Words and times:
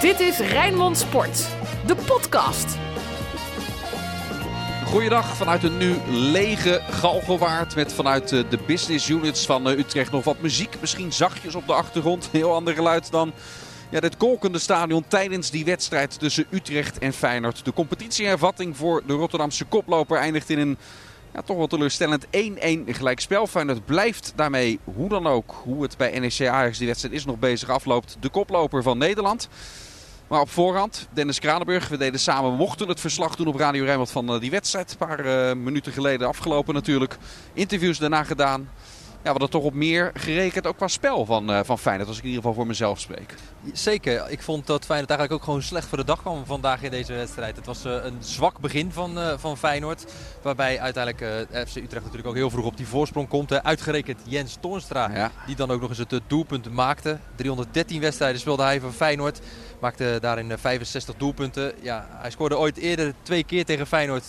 Dit 0.00 0.20
is 0.20 0.38
Rijnmond 0.38 0.98
Sport, 0.98 1.48
de 1.86 1.94
podcast. 1.94 2.76
Goeiedag 4.84 5.36
vanuit 5.36 5.62
een 5.62 5.76
nu 5.76 5.96
lege 6.08 6.80
Galgenwaard 6.90 7.74
met 7.74 7.92
vanuit 7.92 8.32
eh, 8.32 8.50
de 8.50 8.58
business 8.66 9.08
units 9.08 9.46
van 9.46 9.68
eh, 9.68 9.78
Utrecht 9.78 10.12
nog 10.12 10.24
wat 10.24 10.40
muziek. 10.40 10.76
Misschien 10.80 11.12
zachtjes 11.12 11.54
op 11.54 11.66
de 11.66 11.72
achtergrond, 11.72 12.28
heel 12.32 12.54
ander 12.54 12.74
geluid 12.74 13.10
dan 13.10 13.32
ja, 13.90 14.00
dit 14.00 14.16
kolkende 14.16 14.58
stadion 14.58 15.04
tijdens 15.08 15.50
die 15.50 15.64
wedstrijd 15.64 16.18
tussen 16.18 16.46
Utrecht 16.50 16.98
en 16.98 17.12
Feyenoord. 17.12 17.64
De 17.64 17.72
competitiehervatting 17.72 18.76
voor 18.76 19.02
de 19.06 19.12
Rotterdamse 19.12 19.64
koploper 19.64 20.18
eindigt 20.18 20.50
in 20.50 20.58
een 20.58 20.78
ja, 21.34 21.42
toch 21.42 21.56
wel 21.56 21.66
teleurstellend 21.66 22.26
1-1 22.26 22.28
gelijkspel. 22.86 23.46
Feyenoord 23.46 23.84
blijft 23.84 24.32
daarmee, 24.36 24.78
hoe 24.84 25.08
dan 25.08 25.26
ook, 25.26 25.54
hoe 25.62 25.82
het 25.82 25.96
bij 25.96 26.18
NEC 26.18 26.48
Ajax 26.48 26.78
die 26.78 26.86
wedstrijd 26.86 27.14
is 27.14 27.24
nog 27.24 27.38
bezig 27.38 27.68
afloopt, 27.68 28.16
de 28.20 28.28
koploper 28.28 28.82
van 28.82 28.98
Nederland. 28.98 29.48
Maar 30.28 30.40
op 30.40 30.50
voorhand, 30.50 31.08
Dennis 31.12 31.38
Kranenburg, 31.38 31.88
we 31.88 31.96
deden 31.96 32.20
samen, 32.20 32.52
mochten 32.52 32.88
het 32.88 33.00
verslag 33.00 33.36
doen 33.36 33.46
op 33.46 33.56
Radio 33.56 33.84
Rijnmond 33.84 34.10
van 34.10 34.34
eh, 34.34 34.40
die 34.40 34.50
wedstrijd. 34.50 34.90
Een 34.90 35.06
paar 35.06 35.26
uh, 35.26 35.52
minuten 35.62 35.92
geleden 35.92 36.28
afgelopen 36.28 36.74
natuurlijk. 36.74 37.16
Interviews 37.52 37.98
daarna 37.98 38.24
gedaan 38.24 38.68
we 39.32 39.38
hadden 39.38 39.60
toch 39.60 39.70
op 39.70 39.74
meer 39.74 40.10
gerekend, 40.14 40.66
ook 40.66 40.76
qua 40.76 40.88
spel 40.88 41.24
van, 41.24 41.50
uh, 41.50 41.60
van 41.62 41.78
Feyenoord, 41.78 42.08
als 42.08 42.16
ik 42.16 42.22
in 42.22 42.28
ieder 42.28 42.44
geval 42.44 42.56
voor 42.58 42.66
mezelf 42.66 43.00
spreek. 43.00 43.34
Zeker, 43.72 44.30
ik 44.30 44.42
vond 44.42 44.66
dat 44.66 44.84
Feyenoord 44.84 45.10
eigenlijk 45.10 45.40
ook 45.40 45.46
gewoon 45.46 45.62
slecht 45.62 45.88
voor 45.88 45.98
de 45.98 46.04
dag 46.04 46.20
kwam 46.20 46.46
vandaag 46.46 46.82
in 46.82 46.90
deze 46.90 47.12
wedstrijd. 47.12 47.56
Het 47.56 47.66
was 47.66 47.84
uh, 47.84 47.92
een 48.04 48.16
zwak 48.20 48.58
begin 48.58 48.92
van, 48.92 49.18
uh, 49.18 49.32
van 49.36 49.56
Feyenoord, 49.56 50.04
waarbij 50.42 50.80
uiteindelijk 50.80 51.48
FC 51.68 51.76
Utrecht 51.76 52.04
natuurlijk 52.04 52.26
ook 52.26 52.34
heel 52.34 52.50
vroeg 52.50 52.64
op 52.64 52.76
die 52.76 52.86
voorsprong 52.86 53.28
komt. 53.28 53.50
Hè. 53.50 53.62
Uitgerekend 53.62 54.20
Jens 54.24 54.56
Toornstra, 54.60 55.10
ja. 55.14 55.32
die 55.46 55.56
dan 55.56 55.70
ook 55.70 55.80
nog 55.80 55.88
eens 55.88 55.98
het 55.98 56.20
doelpunt 56.26 56.72
maakte. 56.72 57.18
313 57.34 58.00
wedstrijden 58.00 58.40
speelde 58.40 58.62
hij 58.62 58.80
voor 58.80 58.92
Feyenoord. 58.92 59.40
Maakte 59.80 60.18
daarin 60.20 60.58
65 60.58 61.14
doelpunten. 61.14 61.72
Ja, 61.80 62.06
hij 62.10 62.30
scoorde 62.30 62.58
ooit 62.58 62.76
eerder 62.76 63.14
twee 63.22 63.44
keer 63.44 63.64
tegen 63.64 63.86
Feyenoord 63.86 64.24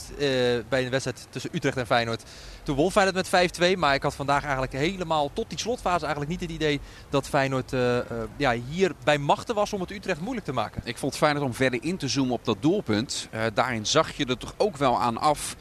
bij 0.69 0.84
een 0.84 0.89
wedstrijd 0.89 1.28
tussen 1.30 1.50
Utrecht 1.53 1.78
en 1.78 1.86
Feyenoord. 1.86 2.23
Toen 2.70 2.78
won 2.78 2.92
Feyenoord 2.92 3.31
met 3.31 3.75
5-2. 3.75 3.78
Maar 3.78 3.94
ik 3.94 4.03
had 4.03 4.16
vandaag 4.16 4.44
eigenlijk 4.44 4.73
helemaal 4.73 5.30
tot 5.34 5.50
die 5.50 5.59
slotfase 5.59 6.06
eigenlijk 6.06 6.31
niet 6.31 6.42
het 6.42 6.52
idee 6.52 6.80
dat 7.09 7.28
Feyenoord 7.28 7.73
uh, 7.73 7.95
uh, 7.95 8.02
ja, 8.38 8.56
hier 8.70 8.92
bij 9.03 9.17
machten 9.17 9.56
was 9.56 9.73
om 9.73 9.81
het 9.81 9.92
Utrecht 9.92 10.20
moeilijk 10.22 10.45
te 10.45 10.53
maken. 10.53 10.81
Ik 10.86 10.97
vond 10.97 11.17
Feyenoord 11.17 11.45
om 11.45 11.53
verder 11.53 11.84
in 11.84 11.97
te 11.97 12.08
zoomen 12.08 12.34
op 12.34 12.45
dat 12.45 12.58
doelpunt. 12.59 13.30
Uh, 13.34 13.42
daarin 13.53 13.86
zag 13.86 14.12
je 14.12 14.25
er 14.25 14.38
toch 14.38 14.53
ook 14.58 14.78
wel 14.78 15.02
aan 15.02 15.17
af 15.17 15.56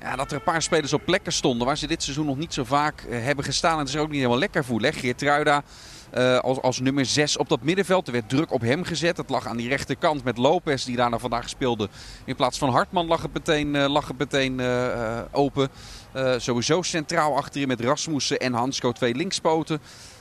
ja, 0.00 0.16
dat 0.16 0.30
er 0.30 0.36
een 0.36 0.42
paar 0.42 0.62
spelers 0.62 0.92
op 0.92 1.04
plekken 1.04 1.32
stonden 1.32 1.66
waar 1.66 1.76
ze 1.78 1.86
dit 1.86 2.02
seizoen 2.02 2.26
nog 2.26 2.36
niet 2.36 2.54
zo 2.54 2.64
vaak 2.64 3.04
hebben 3.08 3.44
gestaan. 3.44 3.78
En 3.78 3.84
is 3.84 3.96
ook 3.96 4.08
niet 4.08 4.16
helemaal 4.16 4.38
lekker 4.38 4.64
voelen. 4.64 4.92
Geertruida 4.92 5.62
uh, 6.14 6.38
als, 6.38 6.60
als 6.60 6.80
nummer 6.80 7.06
6 7.06 7.36
op 7.36 7.48
dat 7.48 7.62
middenveld. 7.62 8.06
Er 8.06 8.12
werd 8.12 8.28
druk 8.28 8.52
op 8.52 8.60
hem 8.60 8.84
gezet. 8.84 9.16
Het 9.16 9.30
lag 9.30 9.46
aan 9.46 9.56
die 9.56 9.68
rechterkant 9.68 10.24
met 10.24 10.38
Lopez 10.38 10.84
die 10.84 10.96
daarna 10.96 11.18
vandaag 11.18 11.48
speelde. 11.48 11.88
In 12.24 12.36
plaats 12.36 12.58
van 12.58 12.70
Hartman 12.70 13.06
lag 13.06 13.22
het 13.22 13.32
meteen, 13.32 13.74
uh, 13.74 13.88
lag 13.88 14.08
het 14.08 14.18
meteen 14.18 14.58
uh, 14.58 15.20
open. 15.32 15.68
sowieso 16.36 16.82
centraal 16.82 17.36
achterin 17.36 17.68
met 17.68 17.80
Rasmussen 17.80 18.38
en 18.38 18.52
Hansko 18.52 18.92
twee 18.92 19.14
linkspoten. 19.14 19.80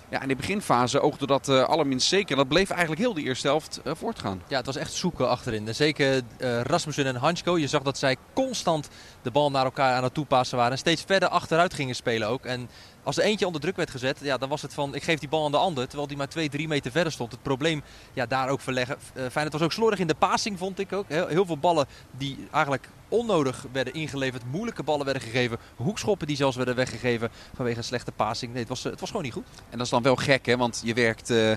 Ja, 0.09 0.21
in 0.21 0.27
de 0.27 0.35
beginfase 0.35 0.99
oogde 0.99 1.25
dat 1.25 1.47
uh, 1.47 1.63
allerminst 1.63 2.07
zeker. 2.07 2.35
Dat 2.35 2.47
bleef 2.47 2.69
eigenlijk 2.69 3.01
heel 3.01 3.13
de 3.13 3.21
eerste 3.21 3.47
helft 3.47 3.81
voortgaan. 3.83 4.41
Ja, 4.47 4.57
het 4.57 4.65
was 4.65 4.75
echt 4.75 4.93
zoeken 4.93 5.29
achterin. 5.29 5.75
Zeker 5.75 6.21
Rasmussen 6.63 7.05
en 7.05 7.15
Hansko. 7.15 7.57
Je 7.57 7.67
zag 7.67 7.81
dat 7.81 7.97
zij 7.97 8.15
constant 8.33 8.89
de 9.21 9.31
bal 9.31 9.51
naar 9.51 9.63
elkaar 9.63 9.95
aan 9.95 10.03
het 10.03 10.13
toepassen 10.13 10.57
waren. 10.57 10.71
En 10.71 10.77
steeds 10.77 11.03
verder 11.05 11.29
achteruit 11.29 11.73
gingen 11.73 11.95
spelen 11.95 12.27
ook. 12.27 12.45
En 12.45 12.69
als 13.07 13.17
er 13.17 13.23
eentje 13.23 13.45
onder 13.45 13.61
druk 13.61 13.75
werd 13.75 13.89
gezet, 13.89 14.19
ja, 14.21 14.37
dan 14.37 14.49
was 14.49 14.61
het 14.61 14.73
van 14.73 14.95
ik 14.95 15.03
geef 15.03 15.19
die 15.19 15.29
bal 15.29 15.45
aan 15.45 15.51
de 15.51 15.57
ander. 15.57 15.85
Terwijl 15.87 16.07
die 16.07 16.17
maar 16.17 16.29
2, 16.29 16.49
3 16.49 16.67
meter 16.67 16.91
verder 16.91 17.11
stond. 17.11 17.31
Het 17.31 17.41
probleem 17.41 17.81
ja, 18.13 18.25
daar 18.25 18.49
ook 18.49 18.61
verleggen. 18.61 18.97
Uh, 18.97 19.23
Feyenoord 19.31 19.53
was 19.53 19.61
ook 19.61 19.71
slordig 19.71 19.99
in 19.99 20.07
de 20.07 20.15
passing, 20.15 20.57
vond 20.57 20.79
ik 20.79 20.93
ook. 20.93 21.05
Heel, 21.07 21.45
veel 21.45 21.57
ballen 21.57 21.85
die 22.11 22.47
eigenlijk 22.51 22.89
onnodig 23.07 23.65
werden 23.71 23.93
ingeleverd. 23.93 24.43
Moeilijke 24.51 24.83
ballen 24.83 25.05
werden 25.05 25.23
gegeven. 25.23 25.57
Hoekschoppen 25.75 26.27
die 26.27 26.35
zelfs 26.35 26.55
werden 26.55 26.75
weggegeven 26.75 27.29
vanwege 27.55 27.77
een 27.77 27.83
slechte 27.83 28.11
passing. 28.11 28.51
Nee, 28.51 28.59
het 28.59 28.69
was, 28.69 28.83
het 28.83 28.99
was 28.99 29.09
gewoon 29.09 29.25
niet 29.25 29.33
goed. 29.33 29.47
En 29.69 29.77
dat 29.77 29.85
is 29.85 29.91
dan 29.91 30.03
wel 30.03 30.15
gek, 30.15 30.45
hè? 30.45 30.57
Want 30.57 30.81
je 30.83 30.93
werkt 30.93 31.29
uh, 31.29 31.53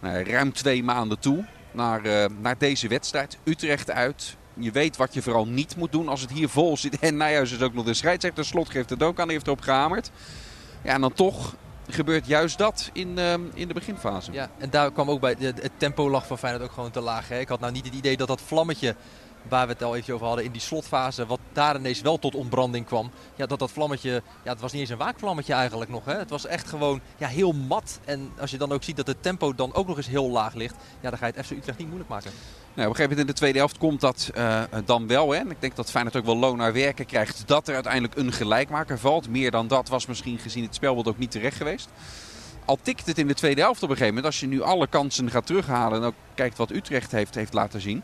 nou, 0.00 0.24
ruim 0.24 0.52
twee 0.52 0.82
maanden 0.82 1.18
toe 1.18 1.44
naar, 1.72 2.30
naar 2.40 2.58
deze 2.58 2.88
wedstrijd. 2.88 3.38
Utrecht 3.44 3.90
uit. 3.90 4.36
Je 4.54 4.70
weet 4.70 4.96
wat 4.96 5.14
je 5.14 5.22
vooral 5.22 5.46
niet 5.46 5.76
moet 5.76 5.92
doen 5.92 6.08
als 6.08 6.20
het 6.20 6.30
hier 6.30 6.48
vol 6.48 6.76
zit. 6.76 6.98
En 7.08 7.16
Nijhuis 7.16 7.52
is 7.52 7.62
ook 7.62 7.74
nog 7.74 7.84
de 7.84 7.94
scheidsrechter. 7.94 8.44
Slot 8.44 8.70
geeft 8.70 8.90
het 8.90 9.02
ook 9.02 9.18
aan, 9.18 9.24
die 9.24 9.32
heeft 9.32 9.46
erop 9.46 9.60
gehamerd. 9.60 10.10
Ja, 10.84 10.92
en 10.92 11.00
dan 11.00 11.12
toch 11.12 11.54
gebeurt 11.88 12.26
juist 12.26 12.58
dat 12.58 12.90
in, 12.92 13.18
uh, 13.18 13.32
in 13.54 13.68
de 13.68 13.74
beginfase. 13.74 14.32
Ja, 14.32 14.50
en 14.58 14.70
daar 14.70 14.92
kwam 14.92 15.10
ook 15.10 15.20
bij, 15.20 15.36
het 15.38 15.70
tempo 15.76 16.10
lag 16.10 16.26
van 16.26 16.38
Feyenoord 16.38 16.64
ook 16.64 16.72
gewoon 16.72 16.90
te 16.90 17.00
laag. 17.00 17.28
Hè? 17.28 17.38
Ik 17.38 17.48
had 17.48 17.60
nou 17.60 17.72
niet 17.72 17.84
het 17.84 17.94
idee 17.94 18.16
dat 18.16 18.28
dat 18.28 18.40
vlammetje 18.40 18.94
waar 19.48 19.66
we 19.66 19.72
het 19.72 19.82
al 19.82 19.96
even 19.96 20.14
over 20.14 20.26
hadden 20.26 20.44
in 20.44 20.52
die 20.52 20.60
slotfase, 20.60 21.26
wat 21.26 21.40
daar 21.52 21.76
ineens 21.76 22.00
wel 22.00 22.18
tot 22.18 22.34
ontbranding 22.34 22.86
kwam. 22.86 23.10
Ja, 23.34 23.46
dat 23.46 23.58
dat 23.58 23.70
vlammetje, 23.70 24.22
ja, 24.42 24.50
het 24.50 24.60
was 24.60 24.72
niet 24.72 24.80
eens 24.80 24.90
een 24.90 24.96
waakvlammetje 24.96 25.52
eigenlijk 25.52 25.90
nog. 25.90 26.04
Hè. 26.04 26.18
Het 26.18 26.30
was 26.30 26.46
echt 26.46 26.68
gewoon 26.68 27.00
ja, 27.16 27.28
heel 27.28 27.52
mat. 27.52 28.00
En 28.04 28.32
als 28.40 28.50
je 28.50 28.58
dan 28.58 28.72
ook 28.72 28.82
ziet 28.82 28.96
dat 28.96 29.06
het 29.06 29.22
tempo 29.22 29.54
dan 29.54 29.74
ook 29.74 29.86
nog 29.86 29.96
eens 29.96 30.06
heel 30.06 30.30
laag 30.30 30.54
ligt, 30.54 30.74
ja, 31.00 31.10
dan 31.10 31.18
ga 31.18 31.26
je 31.26 31.32
het 31.36 31.46
FC 31.46 31.50
Utrecht 31.50 31.78
niet 31.78 31.86
moeilijk 31.86 32.10
maken. 32.10 32.30
Nou, 32.74 32.88
op 32.88 32.94
een 32.94 32.96
gegeven 32.96 33.02
moment 33.02 33.20
in 33.20 33.26
de 33.26 33.32
tweede 33.32 33.58
helft 33.58 33.78
komt 33.78 34.00
dat 34.00 34.30
uh, 34.36 34.62
dan 34.84 35.06
wel. 35.06 35.30
Hè. 35.30 35.38
En 35.38 35.50
ik 35.50 35.60
denk 35.60 35.76
dat 35.76 35.90
Feyenoord 35.90 36.16
ook 36.16 36.24
wel 36.24 36.36
loon 36.36 36.56
naar 36.56 36.72
werken 36.72 37.06
krijgt 37.06 37.42
dat 37.46 37.68
er 37.68 37.74
uiteindelijk 37.74 38.16
een 38.16 38.32
gelijkmaker 38.32 38.98
valt. 38.98 39.28
Meer 39.28 39.50
dan 39.50 39.68
dat 39.68 39.88
was 39.88 40.06
misschien 40.06 40.38
gezien 40.38 40.64
het 40.64 40.74
spelbeeld 40.74 41.08
ook 41.08 41.18
niet 41.18 41.30
terecht 41.30 41.56
geweest. 41.56 41.88
Al 42.64 42.78
tikt 42.82 43.06
het 43.06 43.18
in 43.18 43.26
de 43.26 43.34
tweede 43.34 43.60
helft 43.60 43.82
op 43.82 43.88
een 43.88 43.96
gegeven 43.96 44.14
moment. 44.14 44.32
Als 44.32 44.40
je 44.40 44.46
nu 44.46 44.62
alle 44.62 44.86
kansen 44.86 45.30
gaat 45.30 45.46
terughalen 45.46 46.00
en 46.00 46.06
ook 46.06 46.14
kijkt 46.34 46.56
wat 46.56 46.70
Utrecht 46.70 47.12
heeft, 47.12 47.34
heeft 47.34 47.52
laten 47.52 47.80
zien 47.80 48.02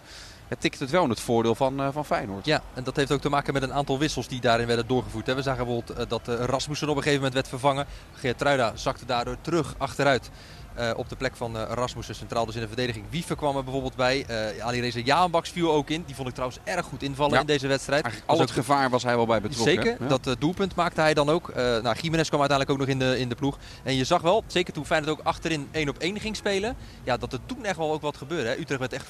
het 0.51 0.61
tikt 0.61 0.79
het 0.79 0.91
wel 0.91 1.05
in 1.05 1.11
het 1.11 1.21
voordeel 1.21 1.55
van, 1.55 1.81
uh, 1.81 1.89
van 1.93 2.05
Feyenoord. 2.05 2.47
Ja, 2.47 2.63
en 2.75 2.85
dat 2.85 2.97
heeft 2.97 3.13
ook 3.13 3.21
te 3.21 3.29
maken 3.29 3.53
met 3.53 3.63
een 3.63 3.73
aantal 3.73 3.99
wissels 3.99 4.29
die 4.29 4.41
daarin 4.41 4.67
werden 4.67 4.87
doorgevoerd. 4.87 5.27
Hè. 5.27 5.35
We 5.35 5.43
zagen 5.43 5.65
bijvoorbeeld 5.65 5.99
uh, 5.99 6.05
dat 6.09 6.29
uh, 6.29 6.45
Rasmussen 6.45 6.89
op 6.89 6.97
een 6.97 7.03
gegeven 7.03 7.23
moment 7.23 7.35
werd 7.35 7.49
vervangen. 7.49 7.87
Geertruida 8.15 8.73
zakte 8.75 9.05
daardoor 9.05 9.37
terug 9.41 9.75
achteruit. 9.79 10.31
Uh, 10.79 10.91
op 10.97 11.09
de 11.09 11.17
plek 11.17 11.37
van 11.37 11.57
uh, 11.57 11.63
Rasmussen 11.69 12.15
centraal 12.15 12.47
dus 12.47 12.55
in 12.55 12.61
de 12.61 12.67
verdediging. 12.67 13.05
Wiever 13.11 13.37
kwam 13.37 13.57
er 13.57 13.65
bijvoorbeeld 13.65 13.97
bij. 13.97 14.25
Uh, 14.31 14.65
Ali 14.65 14.81
Reza 14.81 15.01
Jaanbaks 15.05 15.51
viel 15.51 15.73
ook 15.73 15.91
in. 15.91 16.03
Die 16.07 16.15
vond 16.15 16.29
ik 16.29 16.35
trouwens 16.35 16.61
erg 16.65 16.87
goed 16.87 17.03
invallen 17.03 17.35
ja. 17.35 17.41
in 17.41 17.47
deze 17.47 17.67
wedstrijd. 17.67 18.03
Eigenlijk 18.03 18.33
al 18.33 18.41
het 18.41 18.51
gevaar 18.51 18.91
was 18.91 19.03
hij 19.03 19.17
wel 19.17 19.27
bij 19.27 19.41
betrokken. 19.41 19.75
Zeker, 19.75 19.97
ja. 20.01 20.19
dat 20.19 20.37
doelpunt 20.39 20.75
maakte 20.75 21.01
hij 21.01 21.15
dan 21.15 21.29
ook. 21.29 21.55
nou, 21.55 21.97
Jiménez 22.01 22.29
kwam 22.29 22.41
uiteindelijk 22.41 22.71
ook 22.71 22.79
nog 22.79 22.89
in 22.89 22.99
de, 22.99 23.19
in 23.19 23.29
de 23.29 23.35
ploeg. 23.35 23.59
En 23.83 23.97
je 23.97 24.05
zag 24.05 24.23
wel, 24.23 24.45
zeker 24.47 24.73
toen 24.73 24.87
Feyenoord 24.87 25.19
ook 25.19 25.27
achterin 25.27 25.69
1 25.71 25.89
op 25.89 25.99
1 25.99 26.21
ging 26.21 26.37
spelen. 26.37 26.77
Ja, 27.05 27.17
dat 27.17 27.33
er 27.33 27.39
toen 27.47 27.65
echt 27.65 27.77
wel 27.77 27.93
ook 27.93 28.03
wat 28.03 28.17
gebeurde. 28.17 28.49
Hè. 28.49 28.59
Utrecht 28.59 28.81
werd 28.81 28.93
echt 28.93 29.07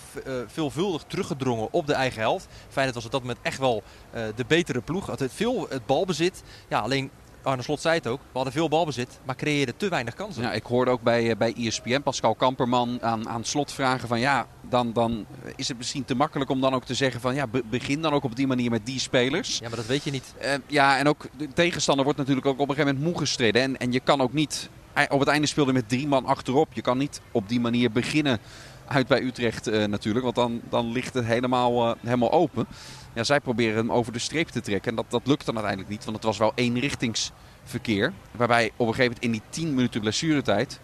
veelvuldig 0.47 1.03
teruggedrongen 1.07 1.69
op 1.71 1.87
de 1.87 1.95
eigen 1.95 2.21
helft. 2.21 2.47
Feyenoord 2.69 2.95
was 2.95 3.05
op 3.05 3.13
dat 3.13 3.21
moment 3.21 3.39
echt 3.43 3.59
wel 3.59 3.83
de 4.13 4.45
betere 4.47 4.81
ploeg. 4.81 5.07
Had 5.07 5.25
veel 5.29 5.67
het 5.69 5.87
balbezit. 5.87 6.43
Ja, 6.69 6.79
alleen 6.79 7.11
Arne 7.43 7.63
Slot 7.63 7.81
zei 7.81 7.95
het 7.95 8.07
ook, 8.07 8.21
we 8.21 8.29
hadden 8.33 8.53
veel 8.53 8.69
balbezit, 8.69 9.19
maar 9.25 9.37
creëerden 9.37 9.77
te 9.77 9.89
weinig 9.89 10.15
kansen. 10.15 10.43
Ja, 10.43 10.53
ik 10.53 10.65
hoorde 10.65 10.91
ook 10.91 11.03
bij, 11.03 11.37
bij 11.37 11.55
ESPN 11.57 12.01
Pascal 12.03 12.35
Kamperman 12.35 12.99
aan, 13.03 13.29
aan 13.29 13.45
Slot 13.45 13.73
vragen 13.73 14.09
van 14.09 14.21
ja, 14.21 14.47
dan, 14.69 14.93
dan 14.93 15.27
is 15.57 15.69
het 15.69 15.77
misschien 15.77 16.05
te 16.05 16.15
makkelijk 16.15 16.51
om 16.51 16.61
dan 16.61 16.75
ook 16.75 16.85
te 16.85 16.95
zeggen 16.95 17.21
van 17.21 17.35
ja, 17.35 17.47
be, 17.47 17.63
begin 17.71 18.03
dan 18.03 18.13
ook 18.13 18.25
op 18.25 18.37
die 18.37 18.47
manier 18.47 18.71
met 18.71 18.87
die 18.87 19.01
spelers. 19.01 19.59
Ja, 19.59 19.69
maar 19.69 19.77
dat 19.77 19.87
weet 19.87 20.05
je 20.05 20.11
niet. 20.11 20.35
Uh, 20.43 20.55
ja, 20.67 20.99
en 20.99 21.09
ook 21.09 21.27
de 21.37 21.49
tegenstander 21.53 22.05
wordt 22.05 22.19
natuurlijk 22.19 22.47
ook 22.47 22.59
op 22.59 22.69
een 22.69 22.75
gegeven 22.75 22.95
moment 22.95 23.13
moe 23.13 23.21
gestreden. 23.21 23.63
En, 23.63 23.77
en 23.77 23.93
je 23.93 24.01
kan 24.01 24.21
ook 24.21 24.33
niet, 24.33 24.71
op 25.09 25.21
het 25.21 25.29
einde 25.29 25.47
speelde 25.47 25.73
met 25.73 25.89
drie 25.89 26.07
man 26.07 26.25
achterop. 26.25 26.69
Je 26.73 26.83
kan 26.83 26.99
niet 26.99 27.21
op 27.31 27.49
die 27.49 27.61
manier 27.61 27.91
beginnen 27.91 28.39
uit 28.91 29.07
bij 29.07 29.23
Utrecht 29.23 29.69
uh, 29.69 29.85
natuurlijk, 29.85 30.25
want 30.25 30.37
dan, 30.37 30.61
dan 30.69 30.93
ligt 30.93 31.15
het 31.15 31.25
helemaal, 31.25 31.89
uh, 31.89 31.95
helemaal 32.01 32.33
open. 32.33 32.67
Ja, 33.15 33.25
zij 33.25 33.41
proberen 33.41 33.77
hem 33.77 33.93
over 33.93 34.13
de 34.13 34.19
streep 34.19 34.49
te 34.49 34.61
trekken. 34.61 34.91
En 34.91 34.97
dat, 34.97 35.05
dat 35.09 35.27
lukt 35.27 35.47
dan 35.47 35.55
uiteindelijk 35.55 35.93
niet. 35.93 36.05
Want 36.05 36.17
het 36.17 36.27
was 36.27 36.39
wel 36.39 36.53
eenrichtingsverkeer. 36.55 38.13
Waarbij 38.37 38.71
op 38.77 38.87
een 38.87 38.95
gegeven 38.95 39.17
moment 39.21 39.25
in 39.25 39.31
die 39.31 39.65
10 39.65 39.75
minuten 39.75 40.01
blessuretijd. 40.01 40.81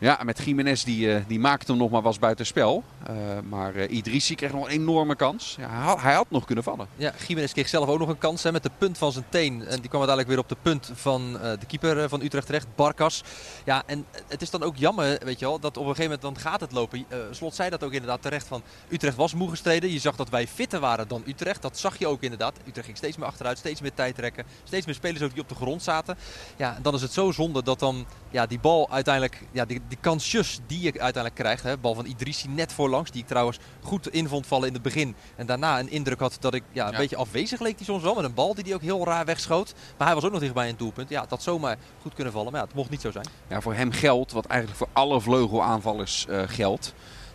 Ja, 0.00 0.20
met 0.24 0.42
Jiménez 0.44 0.82
die, 0.82 1.06
uh, 1.06 1.20
die 1.26 1.38
maakte 1.38 1.70
hem 1.70 1.80
nog 1.80 1.90
maar 1.90 2.02
was 2.02 2.18
buitenspel. 2.18 2.84
Uh, 3.10 3.16
maar 3.48 3.76
uh, 3.76 3.90
Idrissi 3.90 4.34
kreeg 4.34 4.52
nog 4.52 4.64
een 4.64 4.70
enorme 4.70 5.16
kans. 5.16 5.56
Ja, 5.58 5.96
hij, 5.98 6.14
had, 6.14 6.26
nog 6.30 6.44
kunnen 6.44 6.64
vallen. 6.64 6.88
Ja, 6.96 7.12
Jiménez 7.26 7.52
kreeg 7.52 7.68
zelf 7.68 7.88
ook 7.88 7.98
nog 7.98 8.08
een 8.08 8.18
kans 8.18 8.42
hè, 8.42 8.52
met 8.52 8.62
de 8.62 8.70
punt 8.78 8.98
van 8.98 9.12
zijn 9.12 9.24
teen. 9.28 9.66
En 9.66 9.80
die 9.80 9.88
kwam 9.88 10.00
uiteindelijk 10.00 10.28
weer 10.28 10.38
op 10.38 10.48
de 10.48 10.56
punt 10.62 10.90
van 10.94 11.32
de 11.32 11.66
keeper 11.66 12.08
van 12.08 12.22
Utrecht 12.22 12.46
terecht, 12.46 12.66
Barkas. 12.74 13.22
Ja, 13.64 13.82
en 13.86 14.06
het 14.28 14.42
is 14.42 14.50
dan 14.50 14.62
ook 14.62 14.76
jammer, 14.76 15.20
weet 15.24 15.38
je 15.38 15.44
wel, 15.44 15.58
dat 15.58 15.76
op 15.76 15.86
een 15.86 15.94
gegeven 15.94 16.02
moment 16.02 16.22
dan 16.22 16.38
gaat 16.38 16.60
het 16.60 16.72
lopen. 16.72 17.04
Slot 17.30 17.54
zei 17.54 17.70
dat 17.70 17.84
ook 17.84 17.92
inderdaad 17.92 18.22
terecht 18.22 18.46
van 18.46 18.62
Utrecht 18.88 19.16
was 19.16 19.34
moe 19.34 19.50
gestreden. 19.50 19.92
Je 19.92 19.98
zag 19.98 20.16
dat 20.16 20.28
wij 20.28 20.46
fitter 20.46 20.80
waren 20.80 21.08
dan 21.08 21.22
Utrecht. 21.26 21.62
Dat 21.62 21.78
zag 21.78 21.98
je 21.98 22.06
ook 22.06 22.22
inderdaad. 22.22 22.56
Utrecht 22.66 22.86
ging 22.86 22.96
steeds 22.96 23.16
meer 23.16 23.26
achteruit, 23.26 23.58
steeds 23.58 23.80
meer 23.80 23.94
tijd 23.94 24.14
trekken. 24.14 24.44
Steeds 24.64 24.86
meer 24.86 24.94
spelers 24.94 25.22
ook 25.22 25.32
die 25.32 25.42
op 25.42 25.48
de 25.48 25.54
grond 25.54 25.82
zaten. 25.82 26.16
Ja, 26.56 26.78
dan 26.82 26.94
is 26.94 27.02
het 27.02 27.12
zo 27.12 27.30
zonde 27.30 27.62
dat 27.62 27.78
dan 27.78 28.06
ja, 28.30 28.46
die 28.46 28.58
bal 28.58 28.90
uiteindelijk, 28.90 29.42
ja, 29.52 29.64
die, 29.64 29.80
die 29.90 29.98
kansjes 30.00 30.60
die 30.66 30.80
je 30.80 30.90
uiteindelijk 30.92 31.34
krijgt. 31.34 31.62
Hè, 31.62 31.78
bal 31.78 31.94
van 31.94 32.06
Idrissi 32.06 32.48
net 32.48 32.72
voorlangs, 32.72 33.10
die 33.10 33.20
ik 33.22 33.26
trouwens 33.28 33.58
goed 33.82 34.08
in 34.12 34.28
vond 34.28 34.46
vallen 34.46 34.66
in 34.68 34.74
het 34.74 34.82
begin. 34.82 35.14
En 35.36 35.46
daarna 35.46 35.78
een 35.78 35.90
indruk 35.90 36.20
had 36.20 36.36
dat 36.40 36.54
ik 36.54 36.62
ja, 36.72 36.86
een 36.86 36.92
ja. 36.92 36.98
beetje 36.98 37.16
afwezig 37.16 37.60
leek 37.60 37.76
die 37.76 37.86
soms 37.86 38.02
wel. 38.02 38.14
Met 38.14 38.24
een 38.24 38.34
bal 38.34 38.54
die 38.54 38.64
hij 38.64 38.74
ook 38.74 38.82
heel 38.82 39.04
raar 39.04 39.24
wegschoot. 39.24 39.74
Maar 39.96 40.06
hij 40.06 40.14
was 40.16 40.24
ook 40.24 40.30
nog 40.32 40.40
dichtbij 40.40 40.68
een 40.68 40.76
doelpunt. 40.76 41.08
Ja, 41.08 41.24
dat 41.28 41.42
zomaar 41.42 41.76
goed 42.02 42.14
kunnen 42.14 42.32
vallen. 42.32 42.52
Maar 42.52 42.60
ja, 42.60 42.66
het 42.66 42.76
mocht 42.76 42.90
niet 42.90 43.00
zo 43.00 43.10
zijn. 43.10 43.26
Ja, 43.48 43.60
voor 43.60 43.74
hem 43.74 43.92
geldt 43.92 44.32
wat 44.32 44.46
eigenlijk 44.46 44.78
voor 44.78 44.88
alle 44.92 45.20
vleugelaanvallers 45.20 46.26
uh, 46.28 46.42
geldt. 46.46 46.94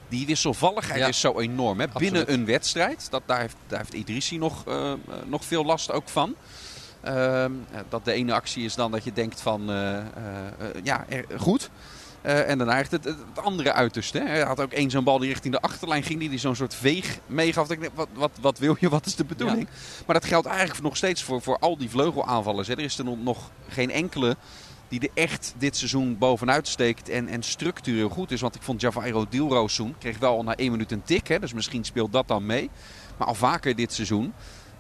die 0.10 0.26
wisselvalligheid 0.26 1.00
Ja. 1.00 1.08
is 1.08 1.20
zo 1.20 1.40
enorm. 1.40 1.80
Hè? 1.80 1.86
Binnen 1.98 2.34
een 2.34 2.46
wedstrijd, 2.46 3.08
dat, 3.10 3.22
daar, 3.26 3.40
heeft, 3.40 3.56
daar 3.68 3.80
heeft 3.80 3.94
Idrissi 3.94 4.38
nog, 4.38 4.64
eh, 4.68 4.92
eh, 4.92 4.98
nog 5.26 5.46
veel 5.46 5.66
last 5.66 5.92
ook 5.92 6.10
van. 6.10 6.36
Ehm, 7.02 7.52
eh, 7.72 7.80
dat 7.90 8.06
de 8.06 8.12
ene 8.12 8.34
actie 8.34 8.66
is 8.66 8.76
dan 8.76 8.92
dat 8.92 9.04
je 9.04 9.14
denkt 9.14 9.42
van, 9.42 9.70
eh, 9.70 9.98
eh, 9.98 10.04
eh, 10.60 10.68
ja, 10.84 11.06
er- 11.10 11.26
goed. 11.40 11.70
Eh, 12.26 12.50
en 12.50 12.58
daarna 12.58 12.78
echt 12.78 12.92
het, 12.92 13.04
het, 13.04 13.18
andere 13.42 13.74
uiterste. 13.74 14.18
Hè. 14.18 14.26
Hij 14.26 14.42
had 14.42 14.60
ook 14.60 14.72
één 14.72 14.90
zo'n 14.90 15.04
bal 15.04 15.20
die 15.20 15.30
richting 15.30 15.54
de 15.54 15.62
achterlijn 15.62 16.04
ging, 16.04 16.20
die, 16.20 16.30
die 16.30 16.40
zo'n 16.40 16.56
soort 16.56 16.76
veeg 16.76 17.20
meegaf. 17.26 17.70
Ik 17.70 17.90
wat, 17.94 18.08
wat, 18.14 18.32
wat 18.42 18.60
wil 18.60 18.76
je, 18.80 18.90
wat 18.98 19.06
is 19.06 19.16
de 19.16 19.26
bedoeling? 19.26 19.68
Maar 20.06 20.16
dat 20.16 20.26
geldt 20.26 20.48
eigenlijk 20.48 20.82
nog 20.82 20.98
steeds 20.98 21.24
voor, 21.24 21.42
voor 21.42 21.58
al 21.60 21.78
die 21.78 21.90
vleugelaanvallers. 21.90 22.68
Hè. 22.68 22.74
Er 22.74 22.80
is 22.84 22.98
er 22.98 23.04
nog- 23.06 23.24
nog 23.24 23.52
geen 23.68 23.92
enkele 23.92 24.36
die 24.88 25.00
er 25.00 25.10
echt 25.14 25.54
dit 25.58 25.78
seizoen 25.78 26.18
bovenuit 26.18 26.68
steekt 26.68 27.10
en, 27.10 27.28
en 27.28 27.44
structureel 27.44 28.10
goed 28.10 28.32
is. 28.32 28.42
Want 28.42 28.56
ik 28.56 28.62
vond 28.62 28.82
Javairo 28.82 29.26
Dilrosun 29.30 29.96
kreeg 30.00 30.18
wel 30.18 30.38
al 30.38 30.44
na 30.44 30.56
één 30.56 30.72
minuut 30.72 30.92
een 30.92 31.04
tik. 31.04 31.28
Hè, 31.28 31.40
dus 31.40 31.54
misschien 31.54 31.84
speelt 31.84 32.12
dat 32.12 32.28
dan 32.28 32.46
mee. 32.46 32.70
Maar 33.18 33.28
al 33.28 33.36
vaker 33.36 33.76
dit 33.76 33.94
seizoen. 33.94 34.34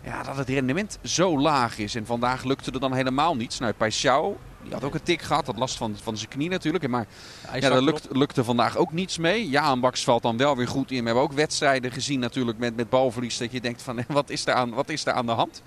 Ja, 0.03 0.23
dat 0.23 0.37
het 0.37 0.49
rendement 0.49 0.99
zo 1.03 1.39
laag 1.39 1.77
is. 1.77 1.95
En 1.95 2.05
vandaag 2.05 2.43
lukte 2.43 2.71
er 2.71 2.79
dan 2.79 2.93
helemaal 2.93 3.35
niets. 3.35 3.59
Nou, 3.59 3.73
Paixão, 3.73 4.41
die 4.65 4.73
had 4.73 4.83
ook 4.83 4.93
een 4.93 5.03
tik 5.03 5.21
gehad. 5.21 5.45
Had 5.45 5.57
last 5.57 5.77
van, 5.77 5.95
van 6.03 6.17
zijn 6.17 6.29
knie 6.29 6.49
natuurlijk. 6.49 6.87
Maar 6.87 7.05
ja, 7.53 7.69
daar 7.69 7.81
lukt, 7.81 8.07
lukte 8.11 8.43
vandaag 8.43 8.77
ook 8.77 8.91
niets 8.91 9.17
mee. 9.17 9.49
Ja, 9.49 9.77
Baks 9.77 10.03
valt 10.03 10.21
dan 10.21 10.37
wel 10.37 10.55
weer 10.55 10.67
goed 10.67 10.91
in. 10.91 10.99
We 10.99 11.05
hebben 11.05 11.23
ook 11.23 11.33
wedstrijden 11.33 11.91
gezien 11.91 12.19
natuurlijk 12.19 12.57
met, 12.57 12.75
met 12.75 12.89
balverlies. 12.89 13.37
Dat 13.37 13.51
je 13.51 13.61
denkt 13.61 13.81
van, 13.81 14.03
wat 14.07 14.29
is 14.29 14.45
er 14.45 14.53
aan, 14.53 14.73
wat 14.73 14.89
is 14.89 15.05
er 15.05 15.13
aan 15.13 15.25
de 15.25 15.31
hand? 15.31 15.61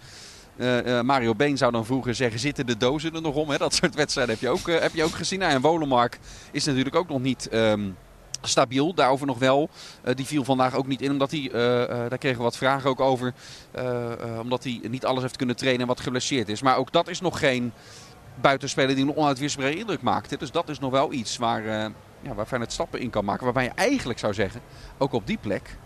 Eh, 0.58 0.98
eh, 0.98 1.04
Mario 1.04 1.34
Been 1.34 1.56
zou 1.56 1.72
dan 1.72 1.86
vroeger 1.86 2.14
zeggen, 2.14 2.40
zitten 2.40 2.66
de 2.66 2.76
dozen 2.76 3.14
er 3.14 3.22
nog 3.22 3.34
om? 3.34 3.50
Hè? 3.50 3.56
Dat 3.58 3.74
soort 3.74 3.94
wedstrijden 3.94 4.34
heb 4.34 4.42
je 4.42 4.48
ook, 4.48 4.68
eh, 4.68 4.80
heb 4.80 4.94
je 4.94 5.04
ook 5.04 5.14
gezien. 5.14 5.38
Nou, 5.38 5.52
en 5.52 5.60
Wolemark 5.60 6.18
is 6.50 6.64
natuurlijk 6.64 6.96
ook 6.96 7.08
nog 7.08 7.20
niet 7.20 7.48
ehm, 7.48 7.90
stabiel. 8.42 8.94
Daarover 8.94 9.26
nog 9.26 9.38
wel. 9.38 9.68
Die 10.14 10.26
viel 10.26 10.44
vandaag 10.44 10.74
ook 10.74 10.86
niet 10.86 11.02
in, 11.02 11.10
omdat 11.10 11.30
hij, 11.30 11.48
daar 12.08 12.18
kregen 12.18 12.38
we 12.38 12.44
wat 12.44 12.56
vragen 12.56 12.90
ook 12.90 13.00
over. 13.00 13.34
omdat 14.40 14.64
hij 14.64 14.80
niet 14.88 15.04
alles 15.04 15.22
heeft 15.22 15.36
kunnen 15.36 15.56
trainen 15.56 15.80
en 15.80 15.86
wat 15.86 16.00
geblesseerd 16.00 16.48
is. 16.48 16.62
Maar 16.62 16.76
ook 16.76 16.92
dat 16.92 17.08
is 17.08 17.20
nog 17.20 17.38
geen 17.38 17.72
buitenspeler 18.40 18.94
die 18.94 19.04
een 19.04 19.16
onuitwisbare 19.16 19.76
indruk 19.76 20.02
maakt. 20.02 20.30
hè. 20.30 20.36
Dus 20.36 20.50
dat 20.50 20.68
is 20.68 20.78
nog 20.78 20.90
wel 20.90 21.12
iets 21.12 21.36
waar, 21.36 21.66
eh 21.66 21.86
ja, 22.20 22.34
waar 22.34 22.46
Feyenoord 22.46 22.72
stappen 22.72 23.00
in 23.00 23.10
kan 23.10 23.24
maken. 23.24 23.44
Waarbij 23.44 23.64
je 23.64 23.70
eigenlijk 23.74 24.18
zou 24.18 24.34
zeggen, 24.34 24.60
ook 24.98 25.12
op 25.12 25.26
die 25.26 25.38
plek 25.40 25.76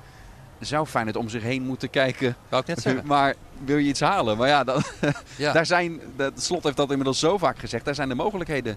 zou 0.60 0.87
Feyenoord 0.87 1.16
om 1.16 1.28
zich 1.28 1.43
heen 1.43 1.62
moeten 1.62 1.90
kijken. 1.90 2.37
Wou 2.49 2.62
ik 2.62 2.69
net 2.69 2.81
zeggen. 2.81 3.06
Maar 3.16 3.34
wil 3.64 3.76
je 3.76 3.88
iets 3.88 4.00
halen? 4.00 4.37
Maar 4.37 4.49
ja, 4.49 4.64
dat, 4.64 4.93
Ja. 5.37 5.52
daar 5.58 5.66
zijn, 5.66 6.00
de 6.16 6.32
slot 6.37 6.62
heeft 6.64 6.76
dat 6.76 6.90
inmiddels 6.90 7.19
zo 7.19 7.38
vaak 7.38 7.58
gezegd. 7.58 7.84
Daar 7.84 7.94
zijn 7.94 8.08
de 8.08 8.14
mogelijkheden 8.14 8.76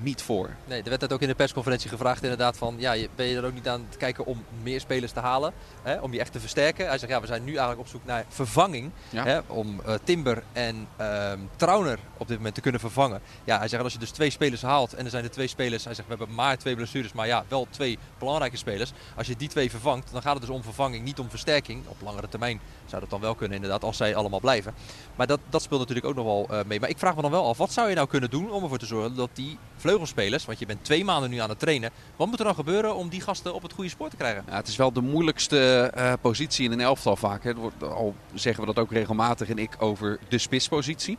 niet 0.00 0.22
voor. 0.22 0.50
Nee, 0.64 0.82
er 0.82 0.88
werd 0.88 1.00
net 1.00 1.12
ook 1.12 1.20
in 1.20 1.28
de 1.28 1.34
persconferentie 1.34 1.90
gevraagd 1.90 2.22
inderdaad 2.22 2.56
van... 2.56 2.74
Ja, 2.78 2.92
je- 2.92 3.08
ben 3.14 3.26
je 3.26 3.36
er 3.36 3.44
ook 3.44 3.54
niet 3.54 3.68
aan 3.68 3.86
het 3.88 3.96
kijken 3.96 4.26
om 4.26 4.44
meer 4.62 4.80
spelers 4.80 5.12
te 5.12 5.20
halen? 5.20 5.52
Hè, 5.82 6.00
om 6.00 6.10
die 6.10 6.20
echt 6.20 6.32
te 6.32 6.40
versterken? 6.40 6.86
Hij 6.88 6.98
zegt, 6.98 7.12
ja, 7.12 7.20
we 7.20 7.26
zijn 7.26 7.42
nu 7.44 7.50
eigenlijk 7.50 7.80
op 7.80 7.88
zoek 7.88 8.04
naar 8.04 8.24
vervanging. 8.28 8.90
Ja. 9.10 9.24
Hè, 9.24 9.38
om 9.46 9.80
eh, 9.86 9.94
Timber 10.04 10.42
en 10.52 10.88
ehm 10.96 11.38
Trauner 11.56 11.98
op 12.16 12.28
dit 12.28 12.36
moment 12.36 12.54
te 12.54 12.60
kunnen 12.60 12.80
vervangen. 12.80 13.20
Ja, 13.44 13.58
hij 13.58 13.68
zegt, 13.68 13.82
als 13.82 13.92
je 13.92 13.98
dus 13.98 14.10
twee 14.10 14.30
spelers 14.30 14.62
haalt 14.62 14.94
en 14.94 15.04
er 15.04 15.10
zijn 15.10 15.24
er 15.24 15.30
twee 15.30 15.46
spelers... 15.46 15.84
Hij 15.84 15.94
zegt, 15.94 16.08
we 16.08 16.14
hebben 16.16 16.34
maar 16.34 16.58
twee 16.58 16.76
blessures, 16.76 17.12
maar 17.12 17.26
ja, 17.26 17.44
wel 17.48 17.66
twee 17.70 17.98
belangrijke 18.18 18.56
spelers. 18.56 18.92
Als 19.16 19.26
je 19.26 19.36
die 19.36 19.48
twee 19.48 19.70
vervangt, 19.70 20.12
dan 20.12 20.22
gaat 20.22 20.32
het 20.32 20.42
dus 20.46 20.54
om 20.56 20.62
vervanging, 20.62 21.04
niet 21.04 21.18
om 21.18 21.30
versterking. 21.30 21.82
Op 21.88 21.96
langere 22.02 22.28
termijn 22.28 22.60
zou 22.86 23.00
dat 23.00 23.10
dan 23.10 23.20
wel 23.20 23.34
kunnen 23.34 23.56
inderdaad, 23.56 23.84
als 23.84 23.96
zij 23.96 24.16
allemaal 24.16 24.40
blijven. 24.40 24.74
Maar 25.16 25.26
dat, 25.26 25.40
dat 25.48 25.62
speelt 25.62 25.80
natuurlijk 25.80 26.06
ook 26.06 26.14
nog 26.14 26.24
wel 26.24 26.46
eh, 26.50 26.64
mee. 26.66 26.80
Maar 26.80 26.88
ik 26.88 26.98
vraag 26.98 27.16
me 27.16 27.22
dan 27.22 27.30
wel 27.30 27.46
af, 27.48 27.56
wat 27.58 27.72
zou 27.72 27.88
je 27.88 27.94
nou 27.94 28.08
kunnen 28.08 28.30
doen 28.30 28.50
om 28.50 28.62
ervoor 28.62 28.78
te 28.78 28.86
zorgen 28.86 29.14
dat 29.16 29.30
die 29.32 29.58
vleugelspelers, 29.84 30.44
want 30.44 30.58
je 30.58 30.66
bent 30.66 30.84
twee 30.84 31.04
maanden 31.04 31.30
nu 31.30 31.38
aan 31.38 31.48
het 31.48 31.58
trainen, 31.58 31.90
wat 32.16 32.28
moet 32.28 32.38
er 32.38 32.44
dan 32.44 32.54
gebeuren 32.54 32.96
om 32.96 33.08
die 33.08 33.20
gasten 33.20 33.54
op 33.54 33.62
het 33.62 33.72
goede 33.72 33.90
spoor 33.90 34.08
te 34.08 34.16
krijgen? 34.16 34.44
Ja, 34.48 34.56
het 34.56 34.68
is 34.68 34.76
wel 34.76 34.92
de 34.92 35.00
moeilijkste 35.00 35.90
eh, 35.94 36.12
positie 36.20 36.64
in 36.64 36.72
een 36.72 36.80
elftal 36.80 37.16
vaak. 37.16 37.44
Hè. 37.44 37.52
Al 37.80 38.14
zeggen 38.34 38.66
we 38.66 38.74
dat 38.74 38.84
ook 38.84 38.92
regelmatig 38.92 39.48
en 39.48 39.58
ik 39.58 39.76
over 39.78 40.18
de 40.28 40.38
spitspositie. 40.38 41.18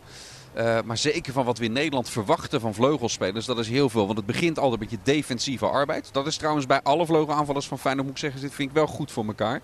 Eh, 0.54 0.78
maar 0.86 0.98
zeker 0.98 1.34
van 1.34 1.46
wat 1.46 1.58
we 1.58 1.66
in 1.66 1.72
Nederland 1.72 2.10
verwachten 2.10 2.62
van 2.62 2.74
vleugelspelers, 2.74 3.46
dat 3.46 3.60
is 3.60 3.70
heel 3.70 3.90
veel. 3.90 4.06
Want 4.06 4.18
het 4.18 4.26
begint 4.26 4.60
altijd 4.60 4.80
met 4.80 4.92
je 4.92 4.98
defensieve 5.04 5.66
arbeid. 5.66 6.10
Dat 6.12 6.28
is 6.28 6.38
trouwens 6.38 6.66
bij 6.66 6.82
alle 6.82 7.06
vleugelaanvallers 7.06 7.68
van 7.68 7.80
Feyenoord, 7.80 8.08
moet 8.08 8.16
ik 8.16 8.22
zeggen, 8.22 8.42
dit 8.42 8.54
vind 8.54 8.70
ik 8.70 8.76
wel 8.76 8.88
goed 8.88 9.12
voor 9.12 9.26
elkaar. 9.26 9.62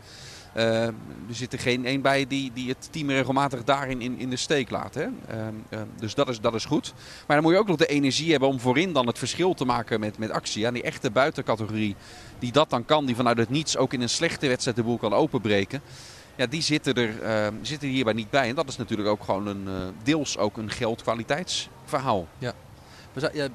Eh, 0.54 0.86
er 0.86 0.94
zit 1.32 1.54
er 1.54 1.60
geen 1.60 1.86
één 1.86 2.02
bij 2.02 2.28
die, 2.28 2.52
die 2.54 2.70
het 2.70 2.88
team 2.92 3.10
regelmatig 3.10 3.64
daarin 3.64 4.02
in, 4.02 4.20
in 4.20 4.30
de 4.30 4.36
steek 4.36 4.70
laat. 4.70 4.94
Hè? 4.94 5.08
Eh, 5.28 5.48
eh, 5.70 5.80
dus 6.00 6.16
dat 6.16 6.30
is, 6.30 6.40
dat 6.40 6.54
is 6.54 6.66
goed. 6.66 6.94
Maar 7.28 7.36
dan 7.36 7.46
moet 7.46 7.54
je 7.54 7.60
ook 7.60 7.68
nog 7.68 7.78
de 7.78 7.86
energie 7.86 8.32
hebben 8.32 8.50
om 8.50 8.60
voorin 8.60 8.94
dan 8.94 9.08
het 9.08 9.18
verschil 9.18 9.54
te 9.54 9.66
maken 9.66 10.00
met, 10.00 10.18
met 10.18 10.32
actie. 10.32 10.62
Ja, 10.62 10.72
die 10.72 10.84
echte 10.84 11.12
buitencategorie 11.12 11.96
die 12.40 12.52
dat 12.52 12.70
dan 12.70 12.86
kan, 12.86 13.06
die 13.06 13.16
vanuit 13.16 13.38
het 13.38 13.50
niets 13.50 13.78
ook 13.78 13.94
in 13.94 14.02
een 14.02 14.10
slechte 14.10 14.48
wedstrijd 14.48 14.78
de 14.78 14.84
boel 14.84 14.98
kan 14.98 15.14
openbreken. 15.14 15.82
Ja, 16.36 16.46
die 16.46 16.62
zitten 16.62 16.94
er 16.94 17.22
eh, 17.22 17.48
zitten 17.62 17.90
hierbij 17.90 18.14
niet 18.14 18.30
bij. 18.30 18.50
En 18.50 18.56
dat 18.56 18.68
is 18.68 18.78
natuurlijk 18.78 19.10
ook 19.10 19.24
gewoon 19.24 19.48
een, 19.48 19.68
eh, 19.68 19.74
deels 20.04 20.38
ook 20.38 20.58
een 20.58 20.70
geld-kwaliteitsverhaal. 20.70 22.28
Zou- 22.40 22.54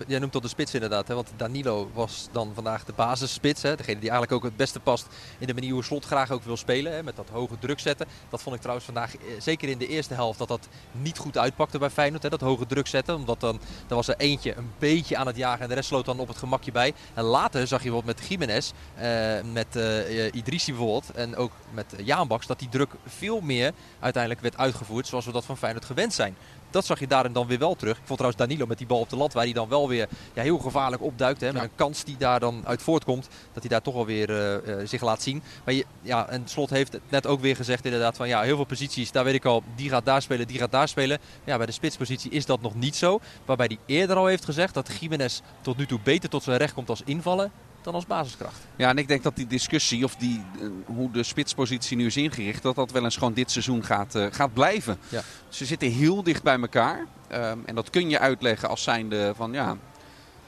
Jij, 0.06 0.18
noemt 0.18 0.32
tot 0.32 0.42
de 0.42 0.48
spits 0.48 0.74
inderdaad, 0.74 1.08
hè? 1.08 1.14
want 1.14 1.32
Danilo 1.36 1.90
was 1.94 2.28
dan 2.32 2.50
vandaag 2.54 2.84
de 2.84 2.92
basisspits. 2.92 3.62
Hè? 3.62 3.76
Degene 3.76 4.00
die 4.00 4.10
eigenlijk 4.10 4.32
ook 4.32 4.50
het 4.50 4.56
beste 4.56 4.80
past 4.80 5.06
in 5.38 5.46
de 5.46 5.54
manier 5.54 5.72
hoe 5.72 5.84
Slot 5.84 6.04
graag 6.04 6.30
ook 6.30 6.42
wil 6.42 6.56
spelen. 6.56 6.92
Hè? 6.92 7.02
Met 7.02 7.16
dat 7.16 7.28
hoge 7.32 7.58
druk 7.58 7.80
zetten. 7.80 8.06
Dat 8.28 8.42
vond 8.42 8.54
ik 8.54 8.60
trouwens 8.60 8.86
vandaag, 8.86 9.16
eh, 9.16 9.22
zeker 9.38 9.68
in 9.68 9.78
de 9.78 9.86
eerste 9.86 10.14
helft, 10.14 10.38
dat 10.38 10.48
dat 10.48 10.68
niet 10.92 11.18
goed 11.18 11.38
uitpakte 11.38 11.78
bij 11.78 11.90
Feyenoord. 11.90 12.22
Hè? 12.22 12.28
Dat 12.28 12.40
hoge 12.40 12.66
druk 12.66 12.86
zetten. 12.86 13.14
Omdat 13.14 13.40
dan, 13.40 13.60
dan 13.86 13.96
was 13.96 14.08
er 14.08 14.16
eentje 14.16 14.56
een 14.56 14.72
beetje 14.78 15.16
aan 15.16 15.26
het 15.26 15.36
jagen 15.36 15.62
en 15.62 15.68
de 15.68 15.74
rest 15.74 15.88
sloot 15.88 16.04
dan 16.04 16.18
op 16.18 16.28
het 16.28 16.36
gemakje 16.36 16.72
bij. 16.72 16.94
En 17.14 17.24
later 17.24 17.66
zag 17.66 17.82
je 17.82 17.90
bijvoorbeeld 17.90 18.18
met 18.18 18.28
Jiménez, 18.28 18.72
eh, 18.94 19.52
met 19.52 19.76
eh, 19.76 20.34
Idrissi 20.34 20.72
bijvoorbeeld 20.72 21.10
en 21.10 21.36
ook 21.36 21.52
met 21.70 21.94
eh, 21.94 22.06
Jaan 22.06 22.28
Baks, 22.28 22.46
dat 22.46 22.58
die 22.58 22.68
druk 22.68 22.90
veel 23.06 23.40
meer 23.40 23.72
uiteindelijk 24.00 24.42
werd 24.42 24.56
uitgevoerd 24.56 25.06
zoals 25.06 25.24
we 25.24 25.32
dat 25.32 25.44
van 25.44 25.56
Feyenoord 25.56 25.84
gewend 25.84 26.14
zijn. 26.14 26.36
Dat 26.70 26.84
zag 26.86 26.98
je 27.00 27.06
daarin 27.06 27.32
dan 27.32 27.46
weer 27.46 27.58
wel 27.58 27.74
terug. 27.74 27.96
Ik 27.96 28.02
vond 28.04 28.18
trouwens 28.18 28.42
Danilo 28.42 28.66
met 28.66 28.78
die 28.78 28.86
bal 28.86 29.00
op 29.00 29.10
de 29.10 29.16
lat, 29.16 29.32
waar 29.32 29.44
hij 29.44 29.52
dan 29.52 29.68
wel 29.68 29.88
weer 29.88 30.08
ja, 30.34 30.42
heel 30.42 30.58
gevaarlijk 30.58 31.02
opduikt. 31.02 31.40
Hè, 31.40 31.46
met 31.46 31.56
Ja. 31.56 31.62
een 31.62 31.74
kans 31.74 32.04
die 32.04 32.16
daar 32.16 32.40
dan 32.40 32.62
uit 32.66 32.82
voortkomt, 32.82 33.28
dat 33.52 33.62
hij 33.62 33.68
daar 33.68 33.82
toch 33.82 33.94
wel 33.94 34.06
weer 34.06 34.30
eh, 34.30 34.80
eh, 34.80 34.86
zich 34.88 35.02
laat 35.02 35.22
zien. 35.22 35.42
Maar 35.64 35.74
je, 35.74 35.84
ja, 36.02 36.28
en 36.28 36.42
Slot 36.48 36.70
heeft 36.70 36.92
het 36.92 37.02
net 37.08 37.26
ook 37.26 37.40
weer 37.40 37.56
gezegd 37.56 37.84
inderdaad 37.84 38.16
van 38.16 38.28
ja, 38.28 38.42
heel 38.42 38.56
veel 38.56 38.64
posities, 38.64 39.12
daar 39.12 39.24
weet 39.24 39.34
ik 39.34 39.44
al, 39.44 39.62
die 39.74 39.88
gaat 39.88 40.04
daar 40.04 40.22
spelen, 40.22 40.46
die 40.46 40.58
gaat 40.58 40.72
daar 40.72 40.88
spelen. 40.88 41.18
Ja, 41.44 41.56
bij 41.56 41.66
de 41.66 41.72
spitspositie 41.72 42.30
is 42.30 42.46
dat 42.46 42.60
nog 42.60 42.74
niet 42.74 42.96
zo. 42.96 43.20
Waarbij 43.44 43.66
hij 43.66 43.96
eerder 43.96 44.16
al 44.16 44.26
heeft 44.26 44.44
gezegd 44.44 44.74
dat 44.74 44.90
Jiménez 45.00 45.40
tot 45.60 45.76
nu 45.76 45.86
toe 45.86 46.00
beter 46.02 46.28
tot 46.28 46.42
zijn 46.42 46.56
recht 46.58 46.74
komt 46.74 46.88
als 46.88 47.02
invallen 47.04 47.52
dan 47.86 47.94
als 47.94 48.06
basiskracht. 48.06 48.56
Ja, 48.76 48.88
en 48.88 48.98
ik 48.98 49.08
denk 49.08 49.22
dat 49.22 49.36
die 49.36 49.46
discussie, 49.46 50.04
of 50.04 50.16
die, 50.16 50.42
eh, 50.60 50.66
hoe 50.84 51.10
de 51.10 51.22
spitspositie 51.22 51.96
nu 51.96 52.06
is 52.06 52.16
ingericht, 52.16 52.62
dat 52.62 52.74
dat 52.74 52.90
wel 52.90 53.04
eens 53.04 53.16
gewoon 53.16 53.32
dit 53.32 53.50
seizoen 53.50 53.84
gaat, 53.84 54.14
eh, 54.14 54.26
gaat 54.30 54.52
blijven. 54.52 54.98
Ja. 55.08 55.22
Ze 55.48 55.64
zitten 55.64 55.90
heel 55.90 56.22
dicht 56.22 56.42
bij 56.42 56.60
elkaar. 56.60 57.06
Ehm, 57.28 57.58
en 57.66 57.74
dat 57.74 57.90
kun 57.90 58.08
je 58.10 58.18
uitleggen 58.18 58.68
als 58.68 58.82
zijnde 58.82 59.32
van 59.36 59.52
ja, 59.52 59.76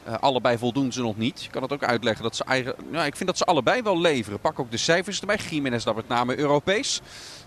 eh, 0.05 0.15
allebei 0.21 0.59
voldoen 0.59 0.93
ze 0.93 1.01
nog 1.01 1.17
niet. 1.17 1.43
Je 1.43 1.51
kan 1.51 1.63
het 1.63 1.73
ook 1.73 1.83
uitleggen 1.85 2.23
dat 2.23 2.37
ze 2.37 2.45
eigen. 2.45 2.75
Ja, 2.93 3.05
ik 3.05 3.17
vind 3.17 3.29
dat 3.29 3.39
ze 3.39 3.45
allebei 3.45 3.83
wel 3.83 4.01
leveren. 4.01 4.41
Pak 4.41 4.59
ook 4.59 4.71
de 4.71 4.77
cijfers 4.77 5.21
erbij. 5.21 5.39
Jiménez 5.51 5.85
dat 5.85 5.97
met 5.97 6.09
name 6.09 6.39
Europees. 6.39 7.01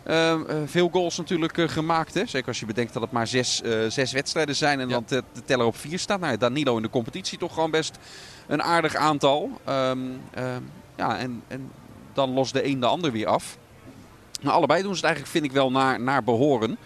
Ehm, 0.04 0.42
eh, 0.48 0.56
veel 0.66 0.90
goals 0.92 1.18
natuurlijk 1.18 1.72
gemaakt. 1.72 2.14
Hè? 2.14 2.26
Zeker 2.26 2.48
als 2.48 2.60
je 2.60 2.66
bedenkt 2.66 2.94
dat 2.94 3.02
het 3.02 3.12
maar 3.12 3.28
zes, 3.28 3.62
zes 3.88 4.12
wedstrijden 4.12 4.56
zijn 4.56 4.80
en 4.80 4.88
Ja. 4.88 4.94
dan 4.94 5.04
de, 5.08 5.24
de 5.34 5.44
teller 5.46 5.66
op 5.66 5.78
vier 5.78 6.00
staat. 6.00 6.20
Nou, 6.20 6.38
Danilo 6.38 6.76
in 6.76 6.82
de 6.82 6.90
competitie 6.90 7.38
toch 7.38 7.54
gewoon 7.54 7.72
best 7.72 7.98
een 8.48 8.64
aardig 8.64 8.96
aantal. 8.96 9.50
Ehm, 9.66 10.00
ehm, 10.34 10.62
ja, 10.96 11.18
en, 11.18 11.44
en 11.48 11.72
dan 12.14 12.34
lost 12.34 12.54
de 12.54 12.66
een 12.66 12.80
de 12.80 12.86
ander 12.86 13.12
weer 13.12 13.28
af. 13.28 13.58
Maar 14.42 14.54
allebei 14.54 14.82
doen 14.82 14.96
ze 14.96 14.96
het 14.96 15.06
eigenlijk, 15.06 15.34
vind 15.34 15.46
ik 15.46 15.52
wel, 15.52 15.72
naar, 15.72 16.02
naar 16.02 16.24
behoren. 16.24 16.78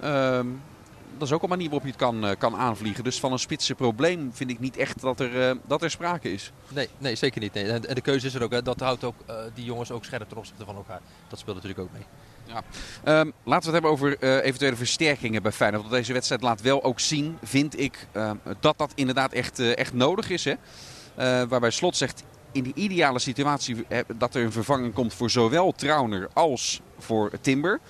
Ehm, 0.00 0.46
dat 1.18 1.28
is 1.28 1.34
ook 1.34 1.42
een 1.42 1.48
manier 1.48 1.70
waarop 1.70 1.82
je 1.82 1.90
het 1.90 2.00
kan, 2.00 2.26
eh, 2.26 2.36
kan 2.38 2.56
aanvliegen. 2.56 3.04
Dus 3.04 3.20
van 3.20 3.32
een 3.32 3.38
spitse 3.38 3.74
probleem 3.74 4.30
vind 4.32 4.50
ik 4.50 4.58
niet 4.58 4.76
echt 4.76 5.00
dat 5.00 5.20
er, 5.20 5.48
eh, 5.48 5.56
dat 5.66 5.82
er 5.82 5.90
sprake 5.90 6.32
is. 6.32 6.52
Nee, 6.68 6.88
nee 6.98 7.14
zeker 7.14 7.40
niet. 7.40 7.52
Nee. 7.52 7.64
En, 7.64 7.80
de 7.80 8.00
keuze 8.00 8.26
is 8.26 8.34
er 8.34 8.42
ook. 8.42 8.50
Hè. 8.50 8.62
Dat 8.62 8.80
houdt 8.80 9.04
ook 9.04 9.14
eh, 9.26 9.36
die 9.54 9.64
jongens 9.64 9.90
ook 9.90 10.04
scherp 10.04 10.28
ten 10.28 10.36
opzichte 10.36 10.64
van 10.64 10.76
elkaar. 10.76 11.00
Dat 11.28 11.38
speelt 11.38 11.56
natuurlijk 11.56 11.82
ook 11.82 11.92
mee. 11.92 12.04
Ehm, 13.04 13.30
laten 13.44 13.44
we 13.44 13.54
het 13.54 13.72
hebben 13.72 13.90
over 13.90 14.18
eh, 14.18 14.44
eventuele 14.44 14.76
versterkingen 14.76 15.42
bij 15.42 15.52
Feyenoord. 15.52 15.82
Want 15.82 15.94
deze 15.94 16.12
wedstrijd 16.12 16.42
laat 16.42 16.60
wel 16.60 16.84
ook 16.84 17.00
zien, 17.00 17.38
vind 17.42 17.80
ik, 17.80 18.06
ehm, 18.12 18.36
dat 18.60 18.78
dat 18.78 18.92
inderdaad 18.94 19.32
echt, 19.32 19.58
eh, 19.58 19.76
echt 19.76 19.92
nodig 19.92 20.30
is. 20.30 20.44
Hè? 20.44 20.54
Eh, 21.14 21.42
waarbij 21.48 21.70
Slot 21.70 21.96
zegt, 21.96 22.24
in 22.52 22.62
die 22.62 22.74
ideale 22.74 23.18
situatie 23.18 23.86
dat 24.16 24.34
er 24.34 24.44
een 24.44 24.52
vervanging 24.52 24.94
komt 24.94 25.14
voor 25.14 25.30
zowel 25.30 25.72
Trauner 25.72 26.28
als 26.32 26.80
voor 26.98 27.30
Timber. 27.40 27.80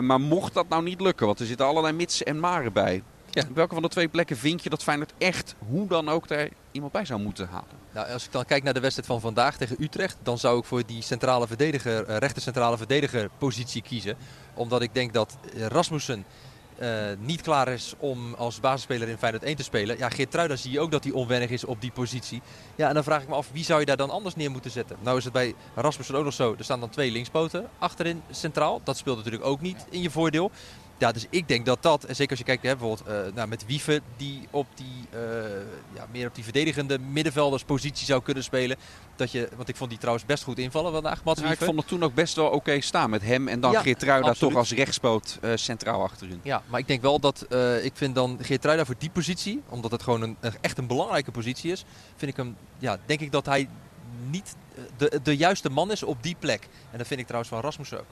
Maar 0.00 0.20
mocht 0.20 0.54
dat 0.54 0.68
nou 0.68 0.82
niet 0.82 1.00
lukken, 1.00 1.26
want 1.26 1.40
er 1.40 1.46
zitten 1.46 1.66
allerlei 1.66 1.94
mitsen 1.94 2.26
en 2.26 2.40
maren 2.40 2.72
bij. 2.72 3.02
Ja. 3.30 3.44
Op 3.48 3.54
welke 3.54 3.74
van 3.74 3.82
de 3.82 3.88
twee 3.88 4.08
plekken 4.08 4.36
vind 4.36 4.62
je 4.62 4.70
dat 4.70 4.82
Feyenoord 4.82 5.12
echt, 5.18 5.54
hoe 5.58 5.88
dan 5.88 6.08
ook, 6.08 6.28
daar 6.28 6.48
iemand 6.72 6.92
bij 6.92 7.04
zou 7.04 7.20
moeten 7.20 7.48
halen? 7.48 7.78
Nou, 7.92 8.12
als 8.12 8.24
ik 8.24 8.32
dan 8.32 8.44
kijk 8.44 8.62
naar 8.62 8.74
de 8.74 8.80
wedstrijd 8.80 9.08
van 9.08 9.20
vandaag 9.20 9.56
tegen 9.56 9.76
Utrecht, 9.78 10.16
dan 10.22 10.38
zou 10.38 10.58
ik 10.58 10.64
voor 10.64 10.86
die 10.86 11.02
centrale 11.02 11.46
verdediger, 11.46 12.04
eh, 12.04 12.16
rechter 12.16 12.42
centrale 12.42 12.76
verdediger 12.76 13.30
positie 13.38 13.82
kiezen. 13.82 14.16
Omdat 14.54 14.82
ik 14.82 14.94
denk 14.94 15.12
dat 15.12 15.36
eh, 15.54 15.66
Rasmussen 15.66 16.24
niet 17.18 17.40
klaar 17.40 17.68
is 17.68 17.94
om 17.98 18.34
als 18.34 18.60
basisspeler 18.60 19.08
in 19.08 19.18
Feyenoord 19.18 19.44
1 19.44 19.56
te 19.56 19.62
spelen. 19.62 19.98
Ja, 19.98 20.08
Geertruida 20.08 20.56
zie 20.56 20.72
je 20.72 20.80
ook 20.80 20.90
dat 20.90 21.04
hij 21.04 21.12
onwennig 21.12 21.50
is 21.50 21.64
op 21.64 21.80
die 21.80 21.90
positie. 21.90 22.42
Ja, 22.74 22.88
en 22.88 22.94
dan 22.94 23.04
vraag 23.04 23.22
ik 23.22 23.28
me 23.28 23.34
af, 23.34 23.50
wie 23.52 23.64
zou 23.64 23.80
je 23.80 23.86
daar 23.86 23.96
dan 23.96 24.10
anders 24.10 24.36
neer 24.36 24.50
moeten 24.50 24.70
zetten? 24.70 24.96
Nou 25.00 25.18
is 25.18 25.24
het 25.24 25.32
bij 25.32 25.54
Rasmussen 25.74 26.14
ook 26.14 26.24
nog 26.24 26.34
zo. 26.34 26.54
Er 26.58 26.64
staan 26.64 26.80
dan 26.80 26.88
twee 26.88 27.10
linkspoten 27.10 27.68
achterin 27.78 28.22
centraal. 28.30 28.80
Dat 28.84 28.96
speelt 28.96 29.16
natuurlijk 29.16 29.44
ook 29.44 29.60
niet 29.60 29.86
in 29.90 30.02
je 30.02 30.10
voordeel. 30.10 30.50
Ja, 31.00 31.12
dus 31.12 31.26
ik 31.30 31.48
denk 31.48 31.66
dat 31.66 31.82
dat, 31.82 32.04
en 32.04 32.14
zeker 32.14 32.30
als 32.30 32.38
je 32.38 32.44
kijkt 32.44 32.62
hè, 32.62 32.76
bijvoorbeeld 32.76 33.08
uh, 33.08 33.34
nou, 33.34 33.48
met 33.48 33.66
Wieven, 33.66 34.00
die 34.16 34.48
op 34.50 34.66
die 34.74 35.06
uh, 35.14 35.20
ja, 35.94 36.06
meer 36.10 36.26
op 36.26 36.34
die 36.34 36.44
verdedigende 36.44 36.98
middenvelderspositie 36.98 38.06
zou 38.06 38.22
kunnen 38.22 38.44
spelen. 38.44 38.76
Dat 39.16 39.32
je, 39.32 39.48
want 39.56 39.68
ik 39.68 39.76
vond 39.76 39.90
die 39.90 39.98
trouwens 39.98 40.26
best 40.26 40.44
goed 40.44 40.58
invallen 40.58 40.92
vandaag, 40.92 41.24
Mats 41.24 41.40
ja, 41.40 41.50
Ik 41.50 41.58
vond 41.58 41.78
het 41.78 41.88
toen 41.88 42.02
ook 42.02 42.14
best 42.14 42.36
wel 42.36 42.46
oké 42.46 42.54
okay 42.54 42.80
staan 42.80 43.10
met 43.10 43.22
hem 43.22 43.48
en 43.48 43.60
dan 43.60 43.72
ja, 43.72 43.82
Geertruida 43.82 44.32
toch 44.32 44.54
als 44.54 44.72
rechtspoot 44.72 45.38
uh, 45.42 45.52
centraal 45.54 46.02
achterin. 46.02 46.40
Ja, 46.42 46.62
maar 46.66 46.80
ik 46.80 46.86
denk 46.86 47.02
wel 47.02 47.20
dat, 47.20 47.46
ik 47.82 47.92
vind 47.94 48.14
dan 48.14 48.38
Geertruida 48.40 48.84
voor 48.84 48.94
die 48.98 49.10
positie, 49.10 49.62
omdat 49.68 49.90
het 49.90 50.02
gewoon 50.02 50.22
een, 50.22 50.36
echt 50.60 50.78
een 50.78 50.86
belangrijke 50.86 51.30
positie 51.30 51.72
is, 51.72 51.84
vind 52.16 52.30
ik 52.30 52.36
hem, 52.36 52.56
ja, 52.78 52.98
denk 53.06 53.20
ik 53.20 53.32
dat 53.32 53.46
hij 53.46 53.68
niet 54.30 54.54
de, 54.96 55.20
de 55.22 55.36
juiste 55.36 55.70
man 55.70 55.90
is 55.90 56.02
op 56.02 56.22
die 56.22 56.36
plek. 56.38 56.68
En 56.90 56.98
dat 56.98 57.06
vind 57.06 57.20
ik 57.20 57.26
trouwens 57.26 57.52
van 57.52 57.60
Rasmus 57.60 57.94
ook. 57.94 58.06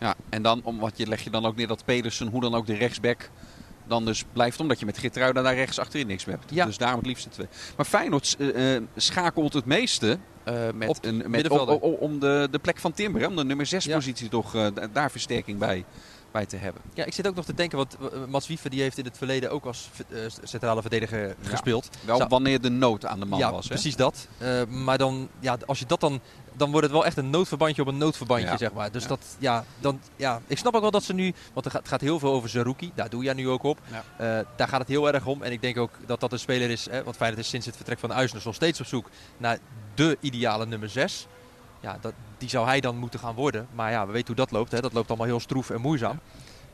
Ja, 0.00 0.14
en 0.28 0.42
dan 0.42 0.60
om, 0.64 0.78
wat 0.78 0.92
je, 0.96 1.06
leg 1.06 1.24
je 1.24 1.30
dan 1.30 1.46
ook 1.46 1.56
neer 1.56 1.66
dat 1.66 1.84
Pedersen, 1.84 2.26
hoe 2.26 2.40
dan 2.40 2.54
ook 2.54 2.66
de 2.66 2.74
rechtsback, 2.74 3.30
dan 3.86 4.04
dus 4.04 4.24
blijft. 4.32 4.60
Omdat 4.60 4.78
je 4.78 4.86
met 4.86 4.98
Gitruida 4.98 5.42
daar 5.42 5.54
rechts 5.54 5.78
achterin 5.78 6.06
niks 6.06 6.24
hebt. 6.24 6.44
Ja. 6.50 6.64
Dus 6.64 6.78
daarom 6.78 6.98
het 6.98 7.08
liefste 7.08 7.28
twee. 7.28 7.46
Maar 7.76 7.86
Feyenoord 7.86 8.36
uh, 8.38 8.80
schakelt 8.96 9.52
het 9.52 9.64
meeste 9.64 10.18
uh, 10.48 10.54
met 10.74 10.98
een, 11.06 11.30
met, 11.30 11.48
om 11.80 12.18
de, 12.18 12.48
de 12.50 12.58
plek 12.58 12.78
van 12.78 12.92
Timber. 12.92 13.26
Om 13.26 13.36
de 13.36 13.44
nummer 13.44 13.66
6 13.66 13.86
positie 13.86 14.28
toch 14.28 14.72
daar 14.92 15.10
versterking 15.10 15.58
bij 15.58 15.84
bij 16.32 16.46
te 16.46 16.56
hebben. 16.56 16.82
Ja, 16.94 17.04
ik 17.04 17.14
zit 17.14 17.26
ook 17.26 17.34
nog 17.34 17.44
te 17.44 17.54
denken, 17.54 17.78
want 17.78 17.96
Mats 18.28 18.46
Wiever 18.46 18.70
die 18.70 18.80
heeft 18.80 18.98
in 18.98 19.04
het 19.04 19.16
verleden 19.18 19.50
ook 19.50 19.64
als 19.64 19.90
centrale 20.42 20.80
verdediger 20.80 21.36
gespeeld. 21.42 21.88
Wel 22.04 22.28
wanneer 22.28 22.60
de 22.60 22.70
nood 22.70 23.06
aan 23.06 23.20
de 23.20 23.26
man 23.26 23.38
ja, 23.38 23.52
was. 23.52 23.62
Hè? 23.62 23.68
precies 23.68 23.96
dat. 23.96 24.28
Uh, 24.42 24.64
maar 24.64 24.98
dan, 24.98 25.28
ja, 25.40 25.58
als 25.66 25.78
je 25.78 25.86
dat 25.86 26.00
dan 26.00 26.20
dan 26.60 26.70
wordt 26.70 26.86
het 26.86 26.94
wel 26.94 27.04
echt 27.04 27.16
een 27.16 27.30
noodverbandje 27.30 27.82
op 27.82 27.88
een 27.88 27.98
noodverbandje, 27.98 28.56
zeg 28.56 28.72
maar. 28.72 28.92
Dus 28.92 29.06
dat, 29.06 29.36
ja, 29.38 29.64
dan, 29.78 30.00
ja, 30.16 30.40
ik 30.46 30.58
snap 30.58 30.74
ook 30.74 30.80
wel 30.80 30.90
dat 30.90 31.02
ze 31.02 31.12
nu, 31.12 31.34
want 31.52 31.64
het 31.64 31.74
gaat, 31.74 31.82
het 31.82 31.90
gaat 31.90 32.00
heel 32.00 32.18
veel 32.18 32.32
over 32.32 32.48
Zerouki, 32.48 32.92
daar 32.94 33.08
doe 33.08 33.24
jij 33.24 33.34
nu 33.34 33.48
ook 33.48 33.62
op. 33.62 33.78
Uh, 33.90 34.38
daar 34.56 34.68
gaat 34.68 34.80
het 34.80 34.88
heel 34.88 35.12
erg 35.12 35.26
om. 35.26 35.42
En 35.42 35.52
ik 35.52 35.60
denk 35.60 35.78
ook 35.78 35.90
dat 36.06 36.20
dat 36.20 36.32
een 36.32 36.38
speler 36.38 36.70
is, 36.70 36.86
hè, 36.90 37.04
want 37.04 37.16
Feyenoord 37.16 37.42
is 37.42 37.48
sinds 37.48 37.66
het 37.66 37.76
vertrek 37.76 37.98
van 37.98 38.12
Uisnes 38.12 38.44
nog 38.44 38.54
steeds 38.54 38.80
op 38.80 38.86
zoek 38.86 39.10
naar 39.36 39.58
de 39.94 40.16
ideale 40.20 40.66
nummer 40.66 40.88
6. 40.88 41.26
Ja, 41.80 41.98
dat, 42.00 42.12
die 42.38 42.48
zou 42.48 42.66
hij 42.66 42.80
dan 42.80 42.96
moeten 42.96 43.20
gaan 43.20 43.34
worden. 43.34 43.66
Maar 43.72 43.90
ja, 43.90 44.06
we 44.06 44.12
weten 44.12 44.26
hoe 44.26 44.36
dat 44.36 44.50
loopt. 44.50 44.72
Hè. 44.72 44.80
Dat 44.80 44.92
loopt 44.92 45.08
allemaal 45.08 45.26
heel 45.26 45.40
stroef 45.40 45.70
en 45.70 45.80
moeizaam. 45.80 46.18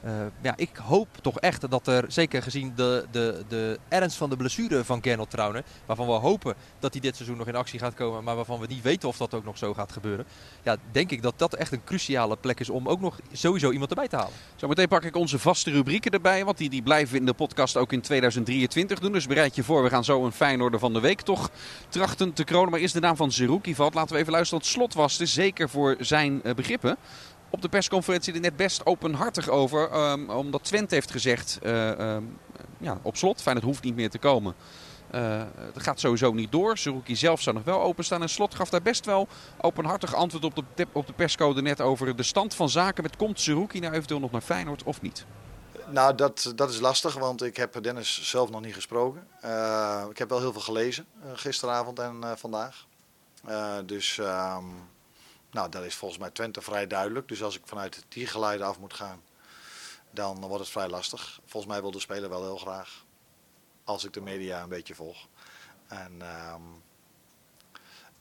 Uh, 0.06 0.12
ja, 0.42 0.54
ik 0.56 0.76
hoop 0.76 1.08
toch 1.22 1.40
echt 1.40 1.70
dat 1.70 1.86
er, 1.86 2.04
zeker 2.08 2.42
gezien 2.42 2.72
de, 2.76 3.06
de, 3.10 3.44
de 3.48 3.78
ernst 3.88 4.16
van 4.16 4.30
de 4.30 4.36
blessure 4.36 4.84
van 4.84 5.02
Gernot 5.02 5.30
Trauner, 5.30 5.64
waarvan 5.86 6.06
we 6.06 6.12
hopen 6.12 6.54
dat 6.78 6.92
hij 6.92 7.00
dit 7.00 7.16
seizoen 7.16 7.36
nog 7.36 7.46
in 7.46 7.54
actie 7.54 7.78
gaat 7.78 7.94
komen, 7.94 8.24
maar 8.24 8.36
waarvan 8.36 8.60
we 8.60 8.66
niet 8.66 8.82
weten 8.82 9.08
of 9.08 9.16
dat 9.16 9.34
ook 9.34 9.44
nog 9.44 9.58
zo 9.58 9.74
gaat 9.74 9.92
gebeuren. 9.92 10.26
Ja, 10.62 10.76
denk 10.90 11.10
ik 11.10 11.22
dat 11.22 11.34
dat 11.36 11.54
echt 11.54 11.72
een 11.72 11.84
cruciale 11.84 12.36
plek 12.36 12.60
is 12.60 12.70
om 12.70 12.88
ook 12.88 13.00
nog 13.00 13.20
sowieso 13.32 13.70
iemand 13.70 13.90
erbij 13.90 14.08
te 14.08 14.16
halen. 14.16 14.32
Zometeen 14.56 14.88
pak 14.88 15.04
ik 15.04 15.16
onze 15.16 15.38
vaste 15.38 15.70
rubrieken 15.70 16.10
erbij, 16.10 16.44
want 16.44 16.58
die, 16.58 16.70
die 16.70 16.82
blijven 16.82 17.12
we 17.12 17.18
in 17.18 17.26
de 17.26 17.34
podcast 17.34 17.76
ook 17.76 17.92
in 17.92 18.00
2023 18.00 18.98
doen. 18.98 19.12
Dus 19.12 19.26
bereid 19.26 19.54
je 19.54 19.64
voor, 19.64 19.82
we 19.82 19.88
gaan 19.88 20.04
zo 20.04 20.24
een 20.24 20.32
Feyenoorder 20.32 20.80
van 20.80 20.92
de 20.92 21.00
week 21.00 21.20
toch 21.20 21.50
trachten 21.88 22.32
te 22.32 22.44
kronen. 22.44 22.70
Maar 22.70 22.80
is 22.80 22.92
de 22.92 23.00
naam 23.00 23.16
van 23.16 23.32
Zerouki 23.32 23.74
valt, 23.74 23.94
laten 23.94 24.14
we 24.14 24.20
even 24.20 24.32
luisteren. 24.32 24.62
Het 24.62 24.72
slot 24.72 24.94
was 24.94 25.16
zeker 25.16 25.68
voor 25.68 25.96
zijn 25.98 26.40
uh, 26.44 26.54
begrippen 26.54 26.96
op 27.50 27.62
de 27.62 27.68
persconferentie 27.68 28.34
er 28.34 28.40
net 28.40 28.56
best 28.56 28.86
openhartig 28.86 29.48
over. 29.48 30.10
Um, 30.10 30.30
omdat 30.30 30.64
Twente 30.64 30.94
heeft 30.94 31.10
gezegd, 31.10 31.58
uh, 31.62 32.14
um, 32.14 32.38
ja, 32.78 32.98
op 33.02 33.16
slot, 33.16 33.42
fijn 33.42 33.56
het 33.56 33.64
hoeft 33.64 33.82
niet 33.82 33.94
meer 33.94 34.10
te 34.10 34.18
komen. 34.18 34.54
Uh, 35.14 35.42
het 35.56 35.82
gaat 35.82 36.00
sowieso 36.00 36.32
niet 36.32 36.52
door. 36.52 36.78
Seruki 36.78 37.16
zelf 37.16 37.40
zou 37.40 37.56
nog 37.56 37.64
wel 37.64 37.82
openstaan. 37.82 38.22
En 38.22 38.28
Slot 38.28 38.54
gaf 38.54 38.68
daar 38.68 38.82
best 38.82 39.04
wel 39.04 39.28
openhartig 39.60 40.14
antwoord 40.14 40.44
op 40.44 40.64
de, 40.74 40.86
op 40.92 41.06
de 41.06 41.12
perscode 41.12 41.62
net 41.62 41.80
over 41.80 42.16
de 42.16 42.22
stand 42.22 42.54
van 42.54 42.68
zaken. 42.68 43.02
Met 43.02 43.16
komt 43.16 43.40
Seruki 43.40 43.80
nou 43.80 43.94
eventueel 43.94 44.20
nog 44.20 44.30
naar 44.30 44.40
Feyenoord 44.40 44.82
of 44.82 45.02
niet? 45.02 45.26
Nou, 45.90 46.14
dat, 46.14 46.52
dat 46.56 46.70
is 46.70 46.80
lastig, 46.80 47.14
want 47.14 47.42
ik 47.42 47.56
heb 47.56 47.82
Dennis 47.82 48.28
zelf 48.30 48.50
nog 48.50 48.60
niet 48.60 48.74
gesproken. 48.74 49.26
Uh, 49.44 50.04
ik 50.10 50.18
heb 50.18 50.28
wel 50.28 50.40
heel 50.40 50.52
veel 50.52 50.60
gelezen 50.60 51.06
gisteravond 51.34 51.98
en 51.98 52.24
vandaag. 52.36 52.86
dus 53.86 54.18
ehm, 54.18 54.64
nou, 55.50 55.68
dat 55.70 55.84
is 55.84 55.94
volgens 55.94 56.20
mij 56.20 56.30
Twente 56.30 56.60
vrij 56.60 56.86
duidelijk. 56.86 57.28
Dus 57.28 57.42
als 57.42 57.56
ik 57.56 57.62
vanuit 57.66 58.04
die 58.08 58.26
geluiden 58.26 58.66
af 58.66 58.78
moet 58.78 58.94
gaan, 58.94 59.22
dan 60.10 60.40
wordt 60.40 60.62
het 60.62 60.72
vrij 60.72 60.88
lastig. 60.88 61.40
Volgens 61.46 61.72
mij 61.72 61.80
wil 61.80 61.90
de 61.90 62.00
speler 62.00 62.28
wel 62.28 62.42
heel 62.42 62.58
graag. 62.58 63.04
Als 63.84 64.04
ik 64.04 64.12
de 64.12 64.20
media 64.20 64.62
een 64.62 64.68
beetje 64.68 64.94
volg. 64.94 65.26
En, 65.86 66.12
um, 66.52 66.82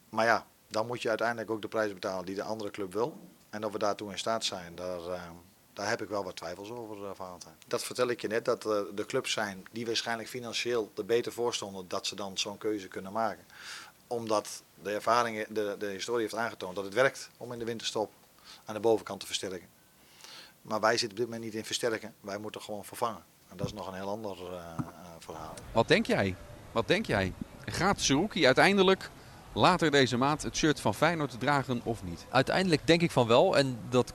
maar 0.10 0.25
ja, 0.25 0.46
dan 0.67 0.88
moet 0.88 1.01
je 1.01 1.10
uiteindelijk 1.10 1.50
ook 1.50 1.62
de 1.62 1.67
prijs 1.67 1.94
betalen 1.94 2.25
die 2.25 2.36
de 2.36 2.44
andere 2.44 2.72
club 2.72 2.94
wil. 2.94 3.20
En 3.50 3.65
of 3.65 3.72
we 3.72 3.77
daartoe 3.77 4.12
in 4.12 4.17
staat 4.17 4.44
zijn, 4.44 4.75
daar, 4.75 5.00
uh, 5.00 5.22
daar 5.74 5.89
heb 5.89 6.01
ik 6.01 6.10
wel 6.10 6.24
wat 6.24 6.36
twijfels 6.36 6.70
over, 6.70 6.98
uh, 6.98 7.10
Valentijn. 7.13 7.55
Dat 7.67 7.84
vertel 7.84 8.08
ik 8.08 8.22
je 8.22 8.27
net, 8.27 8.46
dat 8.46 8.65
uh, 8.65 8.82
de 8.94 9.05
clubs 9.05 9.32
zijn 9.32 9.65
die 9.72 9.86
waarschijnlijk 9.86 10.29
financieel 10.29 10.91
er 10.96 11.05
beter 11.05 11.32
voor 11.32 11.53
stonden, 11.53 11.88
dat 11.88 12.08
ze 12.08 12.15
dan 12.15 12.38
zo'n 12.38 12.58
keuze 12.58 12.88
kunnen 12.88 13.12
maken. 13.12 13.46
Omdat 14.07 14.63
de 14.83 14.91
ervaring, 14.91 15.47
de, 15.47 15.75
de 15.79 15.85
historie 15.85 16.21
heeft 16.21 16.35
aangetoond 16.35 16.75
dat 16.75 16.83
het 16.83 16.93
werkt 16.93 17.29
om 17.38 17.51
in 17.51 17.59
de 17.59 17.65
winterstop 17.65 18.12
aan 18.65 18.74
de 18.74 18.79
bovenkant 18.79 19.19
te 19.19 19.25
versterken. 19.25 19.67
Maar 20.62 20.79
wij 20.79 20.97
zitten 20.97 21.09
op 21.09 21.15
dit 21.17 21.25
moment 21.25 21.43
niet 21.43 21.53
in 21.53 21.65
versterken, 21.65 22.13
wij 22.21 22.38
moeten 22.38 22.62
gewoon 22.62 22.85
vervangen. 22.85 23.24
En 23.50 23.57
dat 23.57 23.65
is 23.65 23.74
nog 23.74 23.88
een 23.88 23.93
heel 23.93 24.09
ander 24.09 24.38
uh, 24.51 24.57
verhaal. 25.19 25.53
Wat 25.71 25.88
denk 25.88 26.05
jij? 26.05 26.35
Wat 26.71 26.88
denk 26.88 27.05
jij? 27.05 27.33
Gaat 27.65 28.01
Suruki 28.01 28.45
uiteindelijk 28.45 29.09
later 29.53 29.91
deze 29.91 30.17
maand 30.17 30.43
het 30.43 30.55
shirt 30.55 30.79
van 30.79 30.95
Feyenoord 30.95 31.39
dragen 31.39 31.81
of 31.83 32.03
niet? 32.03 32.25
Uiteindelijk 32.29 32.88
denk 32.88 33.01
ik 33.01 33.12
van 33.12 33.27
wel. 33.27 33.57
En 33.57 33.79
dat 33.89 34.13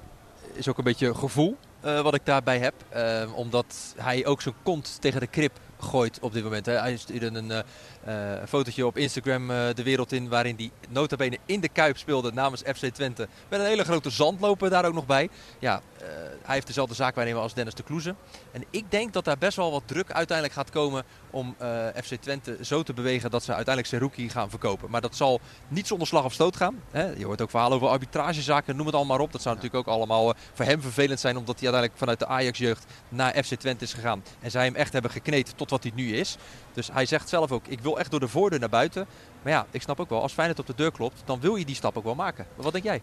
is 0.53 0.69
ook 0.69 0.79
een 0.79 0.85
beetje 0.85 1.15
gevoel 1.15 1.57
uh, 1.85 2.01
wat 2.01 2.15
ik 2.15 2.25
daarbij 2.27 2.59
heb. 2.59 2.75
Uh, 2.95 3.37
omdat 3.37 3.95
hij 3.97 4.27
ook 4.27 4.43
zijn 4.43 4.55
kont 4.63 5.01
tegen 5.01 5.21
de 5.21 5.27
krip 5.27 5.59
gooit 5.79 6.19
op 6.21 6.33
dit 6.33 6.45
moment. 6.45 6.67
Hè. 6.67 6.73
Hij 6.73 6.97
stuurde 6.97 7.27
een, 7.27 7.51
uh, 7.51 7.59
een 8.05 8.49
fotootje 8.49 8.87
op 8.87 8.97
Instagram 8.97 9.47
de 9.49 9.83
wereld 9.83 10.13
in 10.13 10.29
waarin 10.29 10.57
hij 10.57 10.71
notabene 10.89 11.39
in 11.47 11.61
de 11.61 11.69
Kuip 11.69 11.99
speelde 11.99 12.33
namens 12.33 12.63
FC 12.63 12.87
Twente. 12.87 13.29
Met 13.49 13.61
een 13.61 13.67
hele 13.67 13.85
grote 13.85 14.11
zandloper 14.11 14.71
daar 14.71 14.85
ook 14.85 14.95
nog 14.95 15.07
bij. 15.07 15.29
Ja, 15.59 15.81
hij 16.43 16.55
heeft 16.55 16.67
dezelfde 16.67 16.95
zaak 16.95 17.15
waarnemen 17.15 17.43
als 17.43 17.55
Dennis 17.55 17.75
de 17.75 17.83
Kloeze. 17.83 18.15
En 18.53 18.65
ik 18.71 18.91
denk 18.91 19.13
dat 19.13 19.25
daar 19.25 19.39
best 19.39 19.57
wel 19.57 19.71
wat 19.71 19.83
druk 19.87 20.13
uiteindelijk 20.13 20.57
gaat 20.57 20.71
komen 20.71 21.05
om 21.31 21.57
FC 22.05 22.15
Twente 22.15 22.57
zo 22.61 22.83
te 22.83 22.93
bewegen 22.93 23.31
dat 23.31 23.43
ze 23.43 23.55
uiteindelijk 23.55 23.95
Seruki 23.95 24.29
gaan 24.29 24.51
verkopen. 24.51 24.91
Maar 24.91 25.01
dat 25.01 25.17
zal 25.17 25.41
niet 25.69 25.87
zonder 25.87 26.07
slag 26.07 26.25
of 26.25 26.33
stoot 26.33 26.57
gaan. 26.57 26.81
Je 26.93 27.25
hoort 27.25 27.41
ook 27.41 27.51
verhalen 27.51 27.77
over 27.77 27.89
arbitragezaken, 27.89 28.77
noem 28.77 28.87
het 28.87 28.95
allemaal 28.95 29.17
maar 29.17 29.27
op. 29.27 29.33
Dat 29.33 29.43
zou 29.43 29.55
natuurlijk 29.55 29.89
ook 29.89 29.95
allemaal 29.95 30.35
voor 30.53 30.65
hem 30.65 30.83
vervelend 30.83 31.21
zijn 31.21 31.37
omdat 31.37 31.61
hij 31.61 31.73
uiteindelijk 31.73 31.99
vanuit 31.99 32.19
de 32.19 32.27
Ajax-jeugd 32.27 32.85
naar 33.09 33.45
FC 33.45 33.55
Twente 33.55 33.85
is 33.85 33.93
gegaan. 33.93 34.23
En 34.41 34.51
zij 34.51 34.65
hem 34.65 34.75
echt 34.75 34.93
hebben 34.93 35.11
gekneed 35.11 35.53
tot 35.57 35.71
wat 35.71 35.83
hij 35.83 35.93
nu 35.95 36.17
is. 36.17 36.37
Dus 36.73 36.89
hij 36.93 37.07
zegt 37.07 37.29
zelf 37.29 37.53
ook, 37.53 37.67
ik 37.67 37.81
wil 37.81 37.99
echt 37.99 38.11
door 38.11 38.21
de 38.21 38.29
voordeur 38.29 38.61
naar 38.61 38.69
buiten. 38.69 39.07
Maar 39.43 39.53
ja, 39.53 39.67
ik 39.71 39.83
snap 39.83 40.01
ook 40.01 40.09
wel, 40.09 40.23
als 40.23 40.33
Feyenoord 40.33 40.59
op 40.59 40.67
de 40.67 40.75
deur 40.77 40.93
klopt, 40.93 41.23
dan 41.25 41.41
wil 41.41 41.57
je 41.57 41.65
die 41.65 41.75
stap 41.75 41.97
ook 41.97 42.05
wel 42.05 42.15
maken. 42.15 42.47
Maar 42.55 42.65
wat 42.65 42.73
denk 42.73 42.85
jij? 42.85 43.03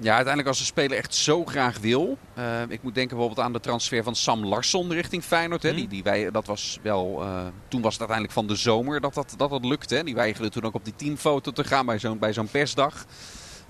Ja, 0.00 0.14
uiteindelijk 0.14 0.48
als 0.48 0.58
de 0.58 0.64
speler 0.64 0.98
echt 0.98 1.14
zo 1.14 1.44
graag 1.44 1.78
wil. 1.78 2.18
Uh, 2.38 2.44
ik 2.68 2.82
moet 2.82 2.94
denken 2.94 3.16
bijvoorbeeld 3.16 3.46
aan 3.46 3.52
de 3.52 3.60
transfer 3.60 4.02
van 4.02 4.14
Sam 4.14 4.46
Larsson 4.46 4.92
richting 4.92 5.24
Feyenoord. 5.24 5.62
Hè. 5.62 5.70
Mm. 5.70 5.76
Die, 5.76 5.88
die 5.88 6.02
wij, 6.02 6.30
dat 6.30 6.46
was 6.46 6.78
wel, 6.82 7.22
uh, 7.22 7.40
toen 7.68 7.82
was 7.82 7.92
het 7.92 8.00
uiteindelijk 8.00 8.38
van 8.38 8.46
de 8.46 8.56
zomer 8.56 9.00
dat 9.00 9.14
dat, 9.14 9.34
dat, 9.36 9.50
dat 9.50 9.64
lukte. 9.64 9.94
Hè. 9.94 10.04
Die 10.04 10.14
weigerde 10.14 10.50
toen 10.50 10.64
ook 10.64 10.74
op 10.74 10.84
die 10.84 10.96
teamfoto 10.96 11.50
te 11.50 11.64
gaan 11.64 11.86
bij 11.86 11.98
zo'n 11.98 12.18
zo'n 12.30 12.48
persdag. 12.50 13.04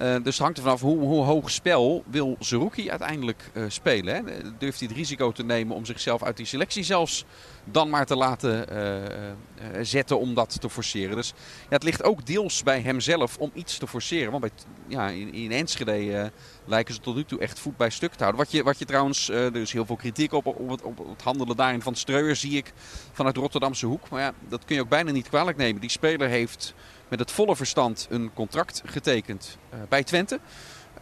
Uh, 0.01 0.15
dus 0.23 0.35
het 0.35 0.39
hangt 0.39 0.57
er 0.57 0.63
vanaf 0.63 0.81
hoe, 0.81 0.99
hoe 0.99 1.25
hoog 1.25 1.51
spel 1.51 2.05
wil 2.07 2.37
Zerouki 2.39 2.91
uiteindelijk 2.91 3.51
uh, 3.53 3.65
spelen. 3.69 4.15
Hè? 4.15 4.23
Durft 4.59 4.79
hij 4.79 4.89
het 4.89 4.97
risico 4.97 5.33
te 5.33 5.45
nemen 5.45 5.77
om 5.77 5.85
zichzelf 5.85 6.23
uit 6.23 6.37
die 6.37 6.47
selectie 6.47 6.83
zelfs 6.83 7.25
dan 7.65 7.91
maar 7.91 8.07
te 8.07 8.17
laten 8.17 8.67
uh, 8.73 9.83
zetten 9.83 10.19
om 10.19 10.35
dat 10.35 10.61
te 10.61 10.71
forceren. 10.71 11.17
Dus 11.17 11.33
ja, 11.63 11.67
het 11.69 11.83
ligt 11.83 12.03
ook 12.03 12.27
deels 12.27 12.63
bij 12.63 12.81
hemzelf 12.81 13.39
om 13.39 13.51
iets 13.55 13.79
te 13.79 13.87
forceren. 13.87 14.31
Want 14.31 14.43
bij, 14.43 14.51
ja, 14.87 15.09
in, 15.09 15.33
in 15.33 15.53
Enschede 15.53 16.33
lijken 16.65 16.95
ze 16.95 17.01
tot 17.01 17.17
nu 17.17 17.25
toe 17.25 17.39
echt 17.39 17.59
voet 17.59 17.77
bij 17.77 17.91
stuk 17.91 18.13
te 18.13 18.23
houden. 18.23 18.41
Wat 18.41 18.53
je, 18.53 18.63
wat 18.63 18.79
je 18.79 18.85
trouwens, 18.85 19.29
er 19.29 19.57
is 19.57 19.73
heel 19.73 19.87
veel 19.87 19.97
kritiek 19.97 20.33
op, 20.33 20.47
op, 20.47 20.71
het, 20.71 20.83
op 20.83 20.99
het 20.99 21.23
handelen 21.23 21.57
daarin 21.57 21.83
van 21.83 21.95
Streuer 21.95 22.37
zie 22.37 22.57
ik 22.57 22.73
vanuit 23.13 23.37
Rotterdamse 23.37 23.87
hoek. 23.87 24.09
Maar 24.09 24.21
ja, 24.21 24.33
dat 24.49 24.65
kun 24.65 24.75
je 24.75 24.81
ook 24.83 24.89
bijna 24.89 25.11
niet 25.11 25.29
kwalijk 25.29 25.57
nemen. 25.57 25.81
Die 25.81 25.91
speler 25.91 26.29
heeft 26.29 26.75
met 27.09 27.19
het 27.19 27.31
volle 27.31 27.57
verstand 27.57 28.07
een 28.11 28.31
contract 28.35 28.83
getekend 28.85 29.59
uh, 29.75 29.81
bij 29.89 30.05
Twente. 30.05 30.41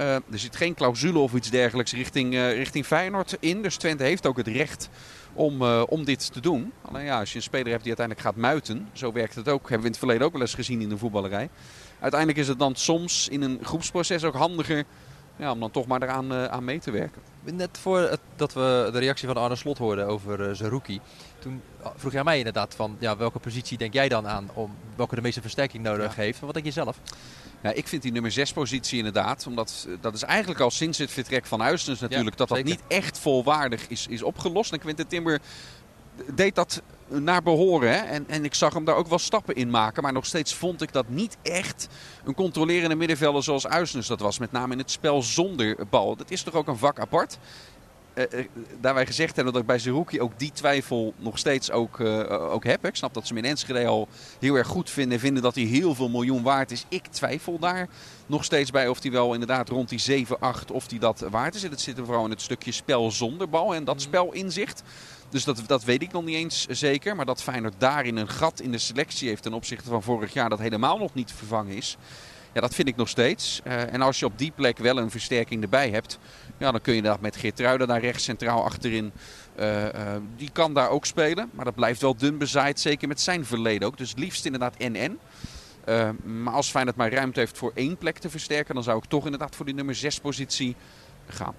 Uh, 0.01 0.15
er 0.15 0.23
zit 0.31 0.57
geen 0.57 0.75
clausule 0.75 1.19
of 1.19 1.35
iets 1.35 1.51
dergelijks 1.51 1.93
richting, 1.93 2.35
uh, 2.35 2.53
richting 2.53 2.87
Feyenoord 2.87 3.37
in. 3.41 3.63
Dus 3.63 3.77
Twente 3.77 4.03
heeft 4.03 4.27
ook 4.27 4.37
het 4.37 4.47
recht 4.47 4.89
om, 5.33 5.63
om 5.63 6.05
dit 6.05 6.33
te 6.33 6.41
doen. 6.41 6.73
Alleen 6.83 7.05
ja, 7.05 7.19
als 7.19 7.31
je 7.31 7.37
een 7.37 7.43
speler 7.43 7.71
hebt 7.71 7.85
die 7.85 7.97
uiteindelijk 7.97 8.27
gaat 8.27 8.37
muiten. 8.37 8.89
Zo 8.93 9.13
werkt 9.13 9.35
het 9.35 9.49
ook. 9.49 9.61
Hebben 9.61 9.79
we 9.79 9.85
in 9.85 9.91
het 9.91 9.99
verleden 9.99 10.27
ook 10.27 10.33
wel 10.33 10.41
eens 10.41 10.55
gezien 10.55 10.81
in 10.81 10.89
de 10.89 10.99
voetballerij. 10.99 11.49
Uiteindelijk 12.01 12.41
is 12.41 12.49
het 12.49 12.59
dan 12.59 12.75
soms 12.75 13.29
in 13.29 13.43
een 13.43 13.59
groepsproces 13.63 14.25
ook 14.25 14.35
handiger 14.35 14.85
ja, 15.37 15.53
om 15.53 15.61
dan 15.61 15.71
toch 15.71 15.87
maar 15.87 16.03
eraan 16.03 16.33
uh, 16.33 16.45
aan 16.45 16.65
mee 16.65 16.79
te 16.79 16.91
werken. 16.91 17.23
Net 17.43 17.79
voor 17.79 18.19
dat 18.37 18.53
we 18.53 18.89
de 18.93 18.99
reactie 18.99 19.29
van 19.29 19.37
Arne 19.37 19.57
Slot 19.57 19.79
hoorden 19.79 20.07
over 20.07 20.49
uh, 20.49 20.55
Zerouki. 20.55 21.01
Toen 21.39 21.63
vroeg 21.97 22.13
jij 22.13 22.25
mij 22.25 22.39
inderdaad 22.39 22.75
van 22.75 22.97
ja, 22.99 23.17
welke 23.17 23.39
positie 23.39 23.79
denk 23.79 23.93
jij 23.93 24.09
dan 24.09 24.29
aan 24.29 24.51
om 24.55 24.75
welke 24.97 25.15
de 25.15 25.21
meeste 25.21 25.41
versterking 25.41 25.83
nodig 25.83 26.17
ja. 26.17 26.23
heeft. 26.23 26.41
Wat 26.41 26.55
denk 26.55 26.67
je 26.67 26.73
zelf? 26.73 27.01
Ja, 27.63 27.73
ik 27.73 27.89
vind 27.89 28.03
die 28.03 28.13
nummer 28.13 28.31
6 28.31 28.53
positie 28.53 28.99
inderdaad. 28.99 29.47
Omdat 29.47 29.89
dat 30.01 30.15
is 30.15 30.23
eigenlijk 30.23 30.61
al 30.61 30.71
sinds 30.71 30.99
het 30.99 31.11
vertrek 31.11 31.47
van 31.47 31.61
Huisnes 31.61 32.01
natuurlijk. 32.01 32.37
dat 32.37 32.49
dat 32.49 32.65
niet 32.65 32.83
echt 32.89 33.19
volwaardig 33.19 33.89
is, 33.89 34.07
is 34.07 34.23
opgelost. 34.23 34.73
En 34.73 34.79
Quinten 34.79 35.07
Timber 35.07 35.41
deed 36.35 36.55
dat 36.55 36.83
naar 37.09 37.43
behoren. 37.43 37.91
Hè? 37.91 37.97
En, 37.97 38.25
en 38.29 38.45
ik 38.45 38.55
zag 38.55 38.75
hem 38.75 38.85
daar 38.85 38.97
ook 38.97 39.09
wel 39.09 39.19
stappen 39.19 39.55
in 39.55 39.71
maken. 39.71 40.03
Maar 40.03 40.13
nog 40.13 40.27
steeds 40.27 40.55
vond 40.55 40.83
ik 40.83 40.93
dat 40.93 41.09
niet 41.09 41.37
echt 41.43 41.89
een 42.25 42.35
controlerende 42.35 42.95
middenvelder 42.95 43.43
zoals 43.43 43.67
Uisnes 43.67 44.07
dat 44.07 44.21
was. 44.21 44.39
Met 44.39 44.53
name 44.53 44.73
in 44.73 44.79
het 44.79 44.91
spel 44.91 45.23
zonder 45.23 45.77
bal. 45.91 46.17
Dat 46.17 46.31
is 46.31 46.43
toch 46.43 46.55
ook 46.55 46.69
een 46.69 46.79
vak 46.79 46.99
apart. 46.99 47.39
Uh, 48.15 48.45
daarbij 48.81 49.07
gezegd 49.07 49.35
hebben 49.35 49.53
dat 49.53 49.63
ik 49.63 49.69
bij 49.69 49.79
Zerouki 49.79 50.21
ook 50.21 50.39
die 50.39 50.53
twijfel 50.53 51.15
nog 51.17 51.39
steeds 51.39 51.71
ook, 51.71 51.99
uh, 51.99 52.53
ook 52.53 52.65
heb. 52.65 52.87
Ik 52.87 52.97
snap 52.97 53.15
dat 53.15 53.27
ze 53.27 53.35
hem 53.35 53.45
in 53.45 53.51
Enschede 53.51 53.87
al 53.87 54.09
heel 54.41 54.55
erg 54.55 54.67
goed 54.67 54.91
vinden. 54.91 55.19
Vinden 55.19 55.43
dat 55.43 55.55
hij 55.55 55.65
heel 55.65 55.95
veel 55.95 56.09
miljoen 56.09 56.43
waard 56.43 56.71
is. 56.71 56.85
Ik 56.89 57.07
twijfel 57.07 57.59
daar 57.59 57.89
nog 58.27 58.45
steeds 58.45 58.71
bij 58.71 58.89
of 58.89 59.03
hij 59.03 59.11
wel 59.11 59.33
inderdaad 59.33 59.69
rond 59.69 59.89
die 59.89 59.99
7, 59.99 60.41
8 60.41 60.71
of 60.71 60.91
hij 60.91 60.99
dat 60.99 61.25
waard 61.31 61.55
is. 61.55 61.65
En 61.65 61.71
het 61.71 61.81
zit 61.81 61.99
er 61.99 62.05
vooral 62.05 62.25
in 62.25 62.31
het 62.31 62.41
stukje 62.43 62.73
spel 62.73 63.11
zonder 63.11 63.49
bal 63.49 63.75
en 63.75 63.85
dat 63.85 63.95
mhm. 63.95 64.05
spelinzicht. 64.05 64.83
Dus 65.29 65.45
dat, 65.45 65.63
dat 65.67 65.85
weet 65.85 66.03
ik 66.03 66.13
nog 66.13 66.25
niet 66.25 66.37
eens 66.37 66.67
zeker. 66.67 67.17
Maar 67.17 67.27
dat 67.27 67.43
Feyenoord 67.43 67.75
daarin 67.79 68.17
een 68.17 68.29
gat 68.29 68.61
in 68.61 68.73
de 68.73 68.79
selectie 68.79 69.29
heeft 69.29 69.43
ten 69.43 69.53
opzichte 69.53 69.89
van 69.89 70.03
vorig 70.03 70.33
jaar 70.33 70.49
dat 70.49 70.59
helemaal 70.59 70.99
nog 70.99 71.15
niet 71.15 71.33
vervangen 71.33 71.77
is. 71.77 71.97
Ja, 72.57 72.63
dat 72.63 72.75
vind 72.75 72.89
ik 72.89 72.97
nog 72.97 73.09
steeds. 73.09 73.61
Uh, 73.67 73.93
en 73.93 74.03
als 74.03 74.19
je 74.19 74.27
op 74.27 74.39
die 74.39 74.51
plek 74.51 74.79
wel 74.79 74.99
een 74.99 75.11
versterking 75.11 75.63
erbij 75.63 75.91
hebt, 75.91 76.19
ja, 76.59 76.71
dan 76.71 76.81
kun 76.81 76.95
je 76.95 77.03
dat 77.03 77.21
met 77.21 77.37
Geertruiden 77.37 77.89
daar 77.89 78.01
rechts 78.01 78.25
centraal 78.25 78.65
achterin. 78.65 79.13
Uh, 79.59 79.85
uh, 79.85 79.91
die 80.37 80.51
kan 80.53 80.75
daar 80.75 80.89
ook 80.89 81.07
spelen. 81.07 81.51
Maar 81.53 81.65
dat 81.65 81.75
blijft 81.75 82.01
wel 82.01 82.17
dun 82.17 82.39
bezaaid, 82.39 82.81
zeker 82.81 83.09
met 83.09 83.21
zijn 83.21 83.45
verleden 83.45 83.89
ook. 83.89 83.99
Dus 83.99 84.15
liefst 84.15 84.45
inderdaad 84.45 84.79
NN. 84.79 85.19
maar 86.25 86.55
als 86.55 86.71
Feyenoord 86.71 86.97
maar 86.97 87.13
ruimte 87.13 87.41
heeft 87.41 87.59
voor 87.59 87.73
één 87.75 87.97
plek 87.97 88.19
te 88.19 88.31
versterken, 88.31 88.75
dan 88.75 88.85
zou 88.85 88.99
ik 88.99 89.05
toch 89.05 89.25
inderdaad 89.25 89.57
voor 89.57 89.65
die 89.65 89.75
nummer 89.75 89.95
6 89.95 90.21
positie 90.21 90.77
gaan. 91.29 91.55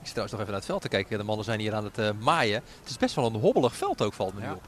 Ik 0.00 0.04
zit 0.04 0.14
trouwens 0.14 0.32
nog 0.32 0.40
even 0.40 0.52
naar 0.52 0.60
het 0.60 0.64
veld 0.64 0.82
te 0.82 0.88
kijken. 0.88 1.18
De 1.18 1.24
mannen 1.24 1.44
zijn 1.44 1.60
hier 1.60 1.74
aan 1.74 1.84
het 1.84 1.98
uh, 1.98 2.08
maaien. 2.20 2.62
Het 2.80 2.90
is 2.90 2.96
best 2.96 3.14
wel 3.14 3.26
een 3.26 3.34
hobbelig 3.34 3.76
veld 3.76 4.02
ook, 4.02 4.12
valt 4.12 4.34
me 4.34 4.40
ja. 4.40 4.52
op. 4.52 4.62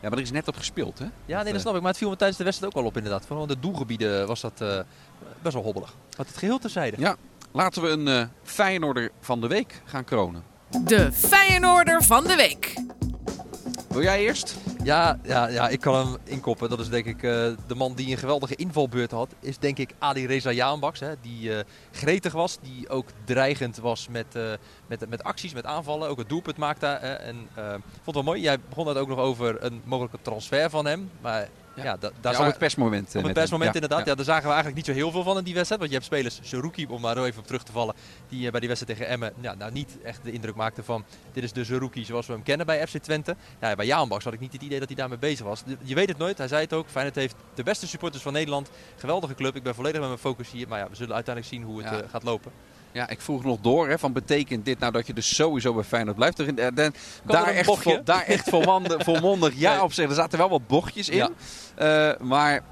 Ja, 0.00 0.08
maar 0.08 0.18
er 0.18 0.24
is 0.24 0.30
net 0.30 0.48
op 0.48 0.56
gespeeld, 0.56 0.98
hè? 0.98 1.06
Ja, 1.26 1.42
nee, 1.42 1.52
dat 1.52 1.60
snap 1.60 1.74
ik. 1.74 1.80
Maar 1.80 1.90
het 1.90 1.98
viel 1.98 2.10
me 2.10 2.16
tijdens 2.16 2.38
de 2.38 2.44
wedstrijd 2.44 2.74
ook 2.74 2.82
al 2.82 2.88
op, 2.88 2.96
inderdaad. 2.96 3.26
Vooral 3.26 3.46
de 3.46 3.58
doelgebieden 3.60 4.26
was 4.26 4.40
dat 4.40 4.60
uh, 4.62 4.80
best 5.42 5.54
wel 5.54 5.64
hobbelig. 5.64 5.94
Wat 6.16 6.26
het 6.26 6.36
geheel 6.36 6.58
terzijde. 6.58 6.96
Ja, 7.00 7.16
laten 7.50 7.82
we 7.82 7.88
een 7.88 8.06
uh, 8.06 8.22
Feyenoorder 8.42 9.10
van 9.20 9.40
de 9.40 9.46
week 9.46 9.82
gaan 9.84 10.04
kronen. 10.04 10.42
De 10.84 11.12
Feyenoorder 11.12 12.02
van 12.02 12.24
de 12.24 12.36
week. 12.36 12.74
Wil 13.88 14.02
jij 14.02 14.20
eerst? 14.20 14.56
Ja, 14.82 15.18
ja, 15.22 15.48
ja, 15.48 15.68
ik 15.68 15.80
kan 15.80 15.94
hem 15.94 16.16
inkoppen. 16.24 16.68
Dat 16.68 16.80
is 16.80 16.88
denk 16.88 17.06
ik 17.06 17.22
uh, 17.22 17.30
de 17.66 17.74
man 17.76 17.94
die 17.94 18.10
een 18.10 18.18
geweldige 18.18 18.56
invalbeurt 18.56 19.10
had. 19.10 19.34
Is 19.40 19.58
denk 19.58 19.78
ik 19.78 19.94
Ali 19.98 20.26
Reza 20.26 20.50
Jaanbaks. 20.50 21.00
Die 21.20 21.50
uh, 21.50 21.58
gretig 21.92 22.32
was. 22.32 22.58
Die 22.62 22.88
ook 22.88 23.08
dreigend 23.24 23.76
was 23.76 24.08
met, 24.08 24.26
uh, 24.36 24.52
met, 24.86 25.08
met 25.08 25.22
acties, 25.22 25.54
met 25.54 25.64
aanvallen. 25.64 26.08
Ook 26.08 26.18
het 26.18 26.28
doelpunt 26.28 26.56
maakte. 26.56 26.86
en 26.86 27.48
vond 27.54 28.04
het 28.04 28.14
wel 28.14 28.22
mooi. 28.22 28.40
Jij 28.40 28.60
begon 28.68 28.86
het 28.86 28.96
ook 28.96 29.08
nog 29.08 29.18
over 29.18 29.64
een 29.64 29.82
mogelijke 29.84 30.18
transfer 30.22 30.70
van 30.70 30.86
hem. 30.86 31.10
Maar 31.20 31.48
ja, 31.74 31.84
ja 31.84 31.96
da, 31.96 32.10
daar 32.20 32.32
ja, 32.32 32.38
op 32.38 32.46
het 32.46 32.58
persmoment. 32.58 33.16
Op 33.16 33.22
het 33.22 33.32
persmoment 33.32 33.74
inderdaad. 33.74 34.06
Ja. 34.06 34.14
daar 34.14 34.24
zagen 34.24 34.42
we 34.42 34.48
eigenlijk 34.54 34.76
niet 34.76 34.86
zo 34.86 34.92
heel 34.92 35.10
veel 35.10 35.22
van 35.22 35.38
in 35.38 35.44
die 35.44 35.54
wedstrijd. 35.54 35.80
Want 35.80 35.92
je 35.92 35.98
hebt 35.98 36.10
spelers, 36.12 36.40
Zerouki, 36.42 36.86
om 36.86 37.00
maar 37.00 37.24
even 37.24 37.40
op 37.40 37.46
terug 37.46 37.62
te 37.62 37.72
vallen, 37.72 37.94
die 38.28 38.44
uh, 38.44 38.50
bij 38.50 38.60
die 38.60 38.68
wedstrijd 38.68 38.98
tegen 38.98 39.12
Emmen 39.12 39.32
ja, 39.40 39.54
nou 39.54 39.72
niet 39.72 39.98
echt 40.02 40.24
de 40.24 40.32
indruk 40.32 40.54
maakten 40.54 40.84
van 40.84 41.04
dit 41.32 41.42
is 41.42 41.52
de 41.52 41.64
Zerouki 41.64 42.04
zoals 42.04 42.26
we 42.26 42.32
hem 42.32 42.42
kennen 42.42 42.66
bij 42.66 42.86
FC 42.86 42.96
Twente. 42.98 43.36
Ja, 43.60 43.74
bij 43.74 43.86
Jaanbaks 43.86 44.24
had 44.24 44.32
ik 44.32 44.40
niet 44.40 44.52
het 44.52 44.62
idee 44.62 44.78
dat 44.78 44.88
hij 44.88 44.96
daarmee 44.96 45.18
bezig 45.18 45.46
was. 45.46 45.62
Je 45.82 45.94
weet 45.94 46.08
het 46.08 46.18
nooit, 46.18 46.38
hij 46.38 46.48
zei 46.48 46.62
het 46.62 46.72
ook. 46.72 46.88
Feyenoord 46.88 47.16
heeft 47.16 47.34
de 47.54 47.62
beste 47.62 47.86
supporters 47.86 48.22
van 48.22 48.32
Nederland. 48.32 48.70
Geweldige 48.96 49.34
club, 49.34 49.56
ik 49.56 49.62
ben 49.62 49.74
volledig 49.74 49.98
met 49.98 50.08
mijn 50.08 50.20
focus 50.20 50.50
hier. 50.50 50.68
Maar 50.68 50.78
ja, 50.78 50.88
we 50.88 50.96
zullen 50.96 51.14
uiteindelijk 51.14 51.54
zien 51.54 51.64
hoe 51.64 51.82
het 51.82 51.92
uh, 51.92 52.08
gaat 52.10 52.22
lopen. 52.22 52.52
Ja, 52.92 53.08
ik 53.08 53.20
vroeg 53.20 53.44
nog 53.44 53.58
door, 53.60 53.88
hè, 53.88 53.98
van 53.98 54.12
betekent 54.12 54.64
dit 54.64 54.78
nou 54.78 54.92
dat 54.92 55.06
je 55.06 55.12
dus 55.12 55.34
sowieso 55.34 55.74
bij 55.74 55.84
Feyenoord 55.84 56.16
blijft? 56.16 56.38
Er, 56.38 56.54
daar, 57.24 57.46
echt 57.46 57.66
vol, 57.66 58.04
daar 58.04 58.24
echt 58.24 58.48
volmondig, 58.48 59.02
volmondig 59.04 59.54
ja 59.56 59.72
nee. 59.74 59.82
op 59.82 59.92
zeggen. 59.92 60.14
Er 60.14 60.22
zaten 60.22 60.38
wel 60.38 60.48
wat 60.48 60.66
bochtjes 60.66 61.08
in. 61.08 61.16
Ja. 61.16 62.10
Uh, 62.12 62.26
maar 62.26 62.62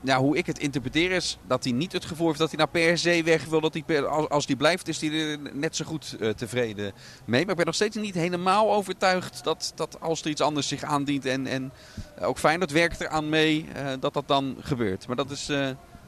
ja, 0.00 0.18
hoe 0.18 0.36
ik 0.36 0.46
het 0.46 0.58
interpreteer 0.58 1.10
is 1.10 1.38
dat 1.46 1.64
hij 1.64 1.72
niet 1.72 1.92
het 1.92 2.04
gevoel 2.04 2.26
heeft 2.26 2.38
dat 2.38 2.48
hij 2.48 2.58
naar 2.58 2.68
per 2.68 2.98
se 2.98 3.22
weg 3.22 3.44
wil. 3.44 3.60
Dat 3.60 3.72
hij 3.72 3.82
per, 3.82 4.06
als, 4.06 4.28
als 4.28 4.46
die 4.46 4.56
blijft 4.56 4.88
is 4.88 5.00
hij 5.00 5.10
er 5.10 5.38
net 5.52 5.76
zo 5.76 5.84
goed 5.84 6.16
uh, 6.20 6.30
tevreden 6.30 6.92
mee. 7.24 7.40
Maar 7.40 7.50
ik 7.50 7.56
ben 7.56 7.66
nog 7.66 7.74
steeds 7.74 7.96
niet 7.96 8.14
helemaal 8.14 8.72
overtuigd 8.72 9.44
dat, 9.44 9.72
dat 9.74 10.00
als 10.00 10.20
er 10.22 10.30
iets 10.30 10.40
anders 10.40 10.68
zich 10.68 10.82
aandient 10.82 11.26
en, 11.26 11.46
en 11.46 11.72
ook 12.20 12.38
Feyenoord 12.38 12.70
werkt 12.70 13.00
eraan 13.00 13.28
mee, 13.28 13.68
uh, 13.76 13.88
dat 14.00 14.14
dat 14.14 14.28
dan 14.28 14.56
gebeurt. 14.60 15.06
Maar 15.06 15.16
dat 15.16 15.30
is 15.30 15.50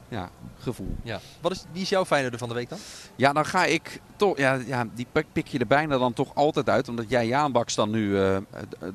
ja, 0.09 0.29
gevoel. 0.59 0.95
Ja. 1.03 1.19
Wat 1.41 1.51
is, 1.51 1.65
wie 1.71 1.81
is 1.81 1.89
jouw 1.89 2.05
Feyenoorder 2.05 2.39
van 2.39 2.49
de 2.49 2.55
week 2.55 2.69
dan? 2.69 2.77
Ja, 3.15 3.33
dan 3.33 3.45
ga 3.45 3.65
ik 3.65 4.01
toch, 4.15 4.37
ja, 4.37 4.53
ja 4.53 4.87
die 4.93 5.07
pik 5.31 5.47
je 5.47 5.59
er 5.59 5.67
bijna 5.67 5.97
dan 5.97 6.13
toch 6.13 6.35
altijd 6.35 6.69
uit. 6.69 6.89
Omdat 6.89 7.09
jij 7.09 7.27
Jaanbaks 7.27 7.75
dan 7.75 7.89
nu, 7.89 8.09
uh, 8.09 8.37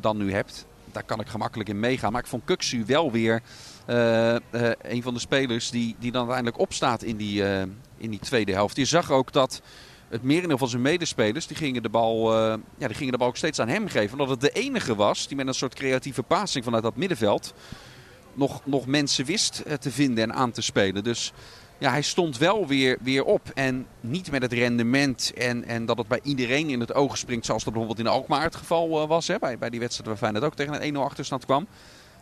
dan 0.01 0.17
nu 0.17 0.33
hebt. 0.33 0.67
Daar 0.93 1.03
kan 1.03 1.21
ik 1.21 1.27
gemakkelijk 1.27 1.69
in 1.69 1.81
meegaan. 1.81 2.13
Maar 2.13 2.21
ik 2.21 2.27
vond 2.27 2.45
Kuksu 2.45 2.85
wel 2.87 3.13
weer 3.13 3.43
uh, 3.91 4.31
uh, 4.31 4.39
een 4.83 5.03
van 5.03 5.15
de 5.15 5.21
spelers 5.21 5.71
die, 5.71 5.97
die 5.99 6.11
dan 6.11 6.21
uiteindelijk 6.21 6.59
opstaat 6.59 7.03
in 7.03 7.17
die, 7.17 7.43
in 7.97 8.11
die 8.11 8.19
tweede 8.19 8.53
helft. 8.53 8.77
Je 8.77 8.85
zag 8.85 9.11
ook 9.11 9.33
dat 9.33 9.63
het 10.09 10.23
merendeel 10.23 10.59
van 10.59 10.69
zijn 10.69 10.83
medespelers, 10.83 11.47
die 11.47 11.57
gingen, 11.57 11.83
de 11.83 11.89
bal, 11.89 12.35
ja, 12.79 12.87
die 12.87 12.95
gingen 12.95 13.13
de 13.13 13.19
bal 13.19 13.29
ook 13.29 13.37
steeds 13.37 13.59
aan 13.59 13.69
hem 13.69 13.89
geven. 13.89 14.13
Omdat 14.13 14.29
het 14.29 14.41
de 14.41 14.61
enige 14.61 14.95
was 14.95 15.27
die 15.27 15.37
met 15.37 15.47
een 15.47 15.55
soort 15.55 15.75
creatieve 15.75 16.23
passing 16.23 16.65
vanuit 16.65 16.83
dat 16.83 16.97
middenveld 16.97 17.55
nog, 18.35 18.61
nog 18.65 18.87
mensen 18.87 19.25
wist 19.25 19.63
te 19.81 19.91
vinden 19.91 20.25
en 20.25 20.35
aan 20.35 20.51
te 20.51 20.63
spelen. 20.63 21.05
Dus 21.05 21.33
ja, 21.79 21.91
hij 21.91 22.03
stond 22.03 22.39
wel 22.39 22.67
weer, 22.67 22.99
weer 23.01 23.25
op. 23.25 23.51
En 23.55 23.87
niet 24.01 24.31
met 24.31 24.43
het 24.43 24.53
rendement 24.53 25.33
en, 25.35 25.65
en 25.65 25.87
dat 25.87 25.99
het 25.99 26.09
bij 26.09 26.21
iedereen 26.23 26.69
in 26.69 26.81
het 26.81 26.95
oog 26.95 27.19
springt. 27.19 27.47
Zoals 27.47 27.65
dat 27.65 27.73
bijvoorbeeld 27.73 28.07
in 28.07 28.13
Alkmaar 28.13 28.43
het 28.43 28.57
geval 28.57 29.03
uh, 29.03 29.09
was. 29.09 29.27
Hè, 29.27 29.39
bij, 29.39 29.59
bij 29.59 29.71
die 29.71 29.81
wedstrijd 29.81 30.09
waar 30.09 30.19
Feyenoord 30.19 30.45
ook 30.45 30.55
tegen 30.55 30.87
een 30.87 30.95
1-0 30.95 30.99
achterstand 30.99 31.45
kwam. 31.45 31.67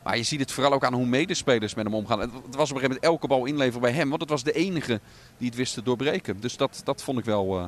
Maar 0.02 0.16
je 0.16 0.22
ziet 0.22 0.40
het 0.40 0.52
vooral 0.52 0.72
ook 0.72 0.84
aan 0.84 0.94
hoe 0.94 1.06
medespelers 1.06 1.74
met 1.74 1.84
hem 1.84 1.94
omgaan. 1.94 2.20
Het 2.20 2.30
was 2.32 2.42
op 2.42 2.50
een 2.50 2.58
gegeven 2.58 2.82
moment 2.82 3.04
elke 3.04 3.26
bal 3.26 3.44
inleveren 3.44 3.80
bij 3.80 3.92
hem. 3.92 4.08
Want 4.08 4.20
het 4.20 4.30
was 4.30 4.42
de 4.42 4.52
enige 4.52 5.00
die 5.38 5.46
het 5.48 5.56
wist 5.56 5.74
te 5.74 5.82
doorbreken. 5.82 6.40
Dus 6.40 6.56
dat, 6.56 6.80
dat 6.84 7.02
vond 7.02 7.18
ik 7.18 7.24
wel... 7.24 7.58
Uh, 7.58 7.64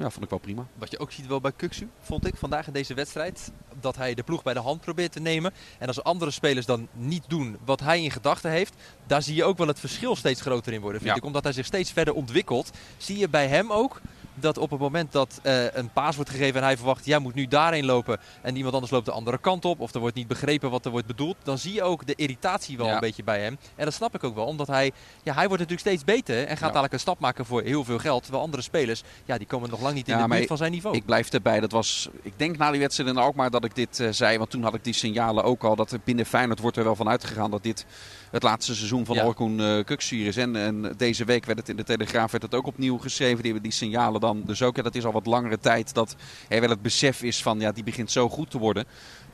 ja, 0.00 0.10
vond 0.10 0.24
ik 0.24 0.30
wel 0.30 0.38
prima. 0.38 0.66
Wat 0.74 0.90
je 0.90 0.98
ook 0.98 1.12
ziet 1.12 1.26
wel 1.26 1.40
bij 1.40 1.52
Kuksu, 1.52 1.88
vond 2.00 2.26
ik 2.26 2.36
vandaag 2.36 2.66
in 2.66 2.72
deze 2.72 2.94
wedstrijd. 2.94 3.52
Dat 3.80 3.96
hij 3.96 4.14
de 4.14 4.22
ploeg 4.22 4.42
bij 4.42 4.54
de 4.54 4.60
hand 4.60 4.80
probeert 4.80 5.12
te 5.12 5.20
nemen. 5.20 5.52
En 5.78 5.86
als 5.86 6.02
andere 6.02 6.30
spelers 6.30 6.66
dan 6.66 6.88
niet 6.92 7.24
doen 7.28 7.56
wat 7.64 7.80
hij 7.80 8.02
in 8.02 8.10
gedachten 8.10 8.50
heeft. 8.50 8.74
Daar 9.06 9.22
zie 9.22 9.34
je 9.34 9.44
ook 9.44 9.58
wel 9.58 9.66
het 9.66 9.80
verschil 9.80 10.16
steeds 10.16 10.40
groter 10.40 10.72
in 10.72 10.80
worden. 10.80 11.00
Vind 11.00 11.12
ja. 11.12 11.18
ik. 11.20 11.26
Omdat 11.26 11.44
hij 11.44 11.52
zich 11.52 11.66
steeds 11.66 11.92
verder 11.92 12.14
ontwikkelt. 12.14 12.70
Zie 12.96 13.18
je 13.18 13.28
bij 13.28 13.46
hem 13.46 13.72
ook 13.72 14.00
dat 14.42 14.58
op 14.58 14.70
het 14.70 14.80
moment 14.80 15.12
dat 15.12 15.40
uh, 15.42 15.72
een 15.72 15.92
paas 15.92 16.16
wordt 16.16 16.30
gegeven 16.30 16.60
en 16.60 16.66
hij 16.66 16.76
verwacht, 16.76 17.06
jij 17.06 17.18
moet 17.18 17.34
nu 17.34 17.46
daarheen 17.46 17.84
lopen 17.84 18.18
en 18.42 18.56
iemand 18.56 18.74
anders 18.74 18.92
loopt 18.92 19.06
de 19.06 19.12
andere 19.12 19.38
kant 19.38 19.64
op 19.64 19.80
of 19.80 19.94
er 19.94 20.00
wordt 20.00 20.16
niet 20.16 20.28
begrepen 20.28 20.70
wat 20.70 20.84
er 20.84 20.90
wordt 20.90 21.06
bedoeld, 21.06 21.36
dan 21.42 21.58
zie 21.58 21.72
je 21.72 21.82
ook 21.82 22.06
de 22.06 22.14
irritatie 22.14 22.76
wel 22.76 22.86
ja. 22.86 22.94
een 22.94 23.00
beetje 23.00 23.24
bij 23.24 23.40
hem. 23.40 23.58
En 23.76 23.84
dat 23.84 23.94
snap 23.94 24.14
ik 24.14 24.24
ook 24.24 24.34
wel, 24.34 24.46
omdat 24.46 24.66
hij, 24.66 24.92
ja, 25.22 25.34
hij 25.34 25.48
wordt 25.48 25.62
natuurlijk 25.62 25.88
steeds 25.88 26.04
beter 26.04 26.38
en 26.38 26.48
gaat 26.48 26.58
ja. 26.58 26.66
dadelijk 26.66 26.92
een 26.92 27.00
stap 27.00 27.18
maken 27.18 27.44
voor 27.44 27.62
heel 27.62 27.84
veel 27.84 27.98
geld. 27.98 28.22
Terwijl 28.22 28.44
andere 28.44 28.62
spelers, 28.62 29.02
ja, 29.24 29.38
die 29.38 29.46
komen 29.46 29.70
nog 29.70 29.80
lang 29.80 29.94
niet 29.94 30.08
in 30.08 30.16
ja, 30.16 30.26
de 30.26 30.34
buurt 30.34 30.46
van 30.46 30.56
zijn 30.56 30.72
niveau. 30.72 30.96
Ik 30.96 31.04
blijf 31.04 31.30
erbij, 31.30 31.60
dat 31.60 31.72
was, 31.72 32.08
ik 32.22 32.32
denk 32.36 32.56
na 32.56 32.70
die 32.70 32.80
wedstrijd 32.80 33.10
in 33.10 33.16
Alkmaar 33.16 33.50
dat 33.50 33.64
ik 33.64 33.74
dit 33.74 33.98
uh, 33.98 34.08
zei, 34.10 34.38
want 34.38 34.50
toen 34.50 34.62
had 34.62 34.74
ik 34.74 34.84
die 34.84 34.92
signalen 34.92 35.44
ook 35.44 35.62
al, 35.62 35.76
dat 35.76 35.90
er 35.90 36.00
binnen 36.04 36.26
Feyenoord 36.26 36.60
wordt 36.60 36.76
er 36.76 36.84
wel 36.84 36.96
van 36.96 37.08
uitgegaan 37.08 37.50
dat 37.50 37.62
dit 37.62 37.86
het 38.30 38.42
laatste 38.42 38.74
seizoen 38.74 39.06
van 39.06 39.16
ja. 39.16 39.26
Orkoen 39.26 39.58
uh, 39.58 39.84
Kuksuur 39.84 40.26
is. 40.26 40.36
En, 40.36 40.56
en, 40.56 40.94
deze 40.96 41.24
week 41.24 41.44
werd 41.44 41.58
het 41.58 41.68
in 41.68 41.76
de 41.76 41.84
Telegraaf 41.84 42.30
werd 42.30 42.42
het 42.42 42.54
ook 42.54 42.66
opnieuw 42.66 42.98
geschreven. 42.98 43.42
Die 43.42 43.52
hebben 43.52 43.70
die 43.70 43.78
signalen 43.78 44.20
dan 44.20 44.42
dus 44.46 44.62
ook. 44.62 44.76
Ja, 44.76 44.82
dat 44.82 44.94
is 44.94 45.04
al 45.04 45.12
wat 45.12 45.26
langere 45.26 45.58
tijd 45.58 45.94
dat 45.94 46.16
er 46.48 46.60
wel 46.60 46.70
het 46.70 46.82
besef 46.82 47.22
is 47.22 47.42
van 47.42 47.60
ja, 47.60 47.72
die 47.72 47.84
begint 47.84 48.10
zo 48.10 48.28
goed 48.28 48.50
te 48.50 48.58
worden. 48.58 48.84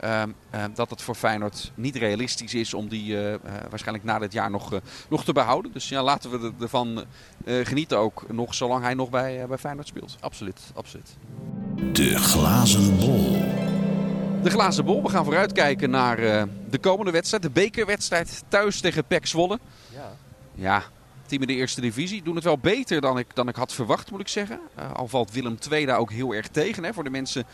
Uh, 0.03 0.23
uh, 0.55 0.63
dat 0.73 0.89
het 0.89 1.01
voor 1.01 1.15
Feyenoord 1.15 1.71
niet 1.75 1.95
realistisch 1.95 2.53
is 2.53 2.73
om 2.73 2.87
die 2.87 3.13
uh, 3.13 3.35
waarschijnlijk 3.69 4.05
na 4.05 4.19
dit 4.19 4.33
jaar 4.33 4.49
nog, 4.49 4.79
nog 5.09 5.23
te 5.23 5.33
behouden. 5.33 5.71
Dus 5.71 5.89
ja, 5.89 6.03
laten 6.03 6.29
we 6.29 6.51
ervan 6.59 7.03
genieten 7.45 7.97
ook 7.97 8.25
nog 8.31 8.53
zolang 8.53 8.83
hij 8.83 8.93
nog 8.93 9.09
bij, 9.09 9.47
bij 9.47 9.57
Feyenoord 9.57 9.87
speelt. 9.87 10.17
Absoluut, 10.19 10.61
absoluut. 10.73 11.15
De 11.93 12.17
glazen 12.17 12.97
bol. 12.97 13.56
De 14.43 14.49
glazen 14.49 14.85
bol. 14.85 15.03
We 15.03 15.09
gaan 15.09 15.23
vooruitkijken 15.23 15.89
naar 15.89 16.19
uh, 16.19 16.43
de 16.69 16.77
komende 16.77 17.11
wedstrijd. 17.11 17.43
De 17.43 17.49
bekerwedstrijd 17.49 18.43
thuis 18.47 18.79
tegen 18.81 19.05
PEC 19.05 19.25
Zwolle. 19.25 19.59
Ja. 19.93 20.15
Ja, 20.55 20.83
team 21.25 21.41
in 21.41 21.47
de 21.47 21.53
eerste 21.53 21.81
divisie 21.81 22.23
doen 22.23 22.35
het 22.35 22.43
wel 22.43 22.57
beter 22.57 23.01
dan 23.01 23.17
ik, 23.17 23.27
dan 23.35 23.47
ik 23.47 23.55
had 23.55 23.73
verwacht, 23.73 24.11
moet 24.11 24.19
ik 24.19 24.27
zeggen. 24.27 24.59
Uh, 24.79 24.93
al 24.93 25.07
valt 25.07 25.31
Willem 25.31 25.57
II 25.71 25.85
daar 25.85 25.97
ook 25.97 26.11
heel 26.11 26.33
erg 26.33 26.47
tegen. 26.47 26.83
Hè, 26.83 26.93
voor 26.93 27.03
de 27.03 27.09
mensen 27.09 27.45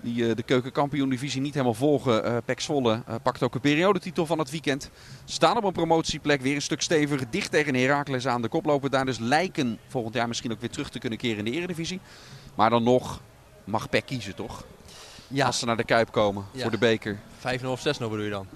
die 0.00 0.24
uh, 0.24 0.34
de 0.34 0.42
keukenkampioen-divisie 0.42 1.40
niet 1.40 1.52
helemaal 1.52 1.74
volgen. 1.74 2.26
Uh, 2.26 2.36
Pek 2.44 2.60
Zwolle 2.60 3.02
uh, 3.08 3.14
pakt 3.22 3.42
ook 3.42 3.54
een 3.54 3.60
periodetitel 3.60 4.26
van 4.26 4.38
het 4.38 4.50
weekend. 4.50 4.90
Staan 5.24 5.56
op 5.56 5.64
een 5.64 5.72
promotieplek, 5.72 6.40
weer 6.40 6.54
een 6.54 6.62
stuk 6.62 6.82
steviger. 6.82 7.30
Dicht 7.30 7.50
tegen 7.50 7.74
Heracles 7.74 8.26
aan 8.26 8.42
de 8.42 8.48
kop 8.48 8.64
lopen 8.64 8.90
daar. 8.90 9.04
Dus 9.04 9.18
lijken 9.18 9.78
volgend 9.88 10.14
jaar 10.14 10.28
misschien 10.28 10.52
ook 10.52 10.60
weer 10.60 10.70
terug 10.70 10.90
te 10.90 10.98
kunnen 10.98 11.18
keren 11.18 11.38
in 11.38 11.44
de 11.44 11.58
eredivisie. 11.58 12.00
Maar 12.54 12.70
dan 12.70 12.82
nog 12.82 13.20
mag 13.64 13.88
Pek 13.88 14.06
kiezen, 14.06 14.34
toch? 14.34 14.64
Ja. 15.32 15.46
Als 15.46 15.58
ze 15.58 15.66
naar 15.66 15.76
de 15.76 15.84
Kuip 15.84 16.12
komen 16.12 16.44
ja. 16.52 16.62
voor 16.62 16.70
de 16.70 16.78
beker. 16.78 17.18
5-0 17.60 17.64
of 17.64 17.80
6-0 17.80 17.82
bedoel 17.98 18.20
je 18.20 18.30
dan? 18.30 18.46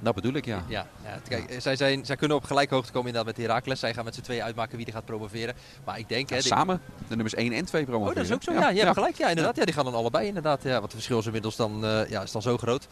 Dat 0.00 0.14
bedoel 0.14 0.32
ik, 0.32 0.44
ja. 0.44 0.64
ja, 0.68 0.86
ja 1.04 1.18
kijk, 1.28 1.56
Zij, 1.58 1.76
zijn, 1.76 2.04
zij 2.04 2.16
kunnen 2.16 2.36
op 2.36 2.44
gelijke 2.44 2.74
hoogte 2.74 2.92
komen 2.92 3.08
inderdaad 3.08 3.36
met 3.36 3.46
Heracles. 3.46 3.80
Zij 3.80 3.94
gaan 3.94 4.04
met 4.04 4.14
z'n 4.14 4.20
tweeën 4.20 4.42
uitmaken 4.42 4.76
wie 4.76 4.86
er 4.86 4.92
gaat 4.92 5.04
promoveren. 5.04 5.54
Maar 5.84 5.98
ik 5.98 6.08
denk... 6.08 6.28
Ja, 6.28 6.36
hè, 6.36 6.42
samen, 6.42 6.80
de 7.08 7.14
nummers 7.14 7.34
1 7.34 7.52
en 7.52 7.64
2 7.64 7.84
promoveren. 7.84 8.10
Oh, 8.10 8.16
dat 8.16 8.24
is 8.24 8.32
ook 8.32 8.42
zo. 8.42 8.52
Ja, 8.52 8.68
je 8.68 8.80
hebt 8.80 8.94
gelijk. 8.94 9.16
Ja, 9.16 9.28
inderdaad. 9.28 9.56
Ja, 9.56 9.64
die 9.64 9.74
gaan 9.74 9.84
dan 9.84 9.94
allebei 9.94 10.26
inderdaad. 10.26 10.62
Ja, 10.62 10.72
wat 10.72 10.82
het 10.82 10.92
verschil 10.92 11.18
is 11.18 11.26
inmiddels 11.26 11.56
dan, 11.56 11.84
uh, 11.84 12.08
ja, 12.08 12.22
is 12.22 12.32
dan 12.32 12.42
zo 12.42 12.56
groot. 12.56 12.86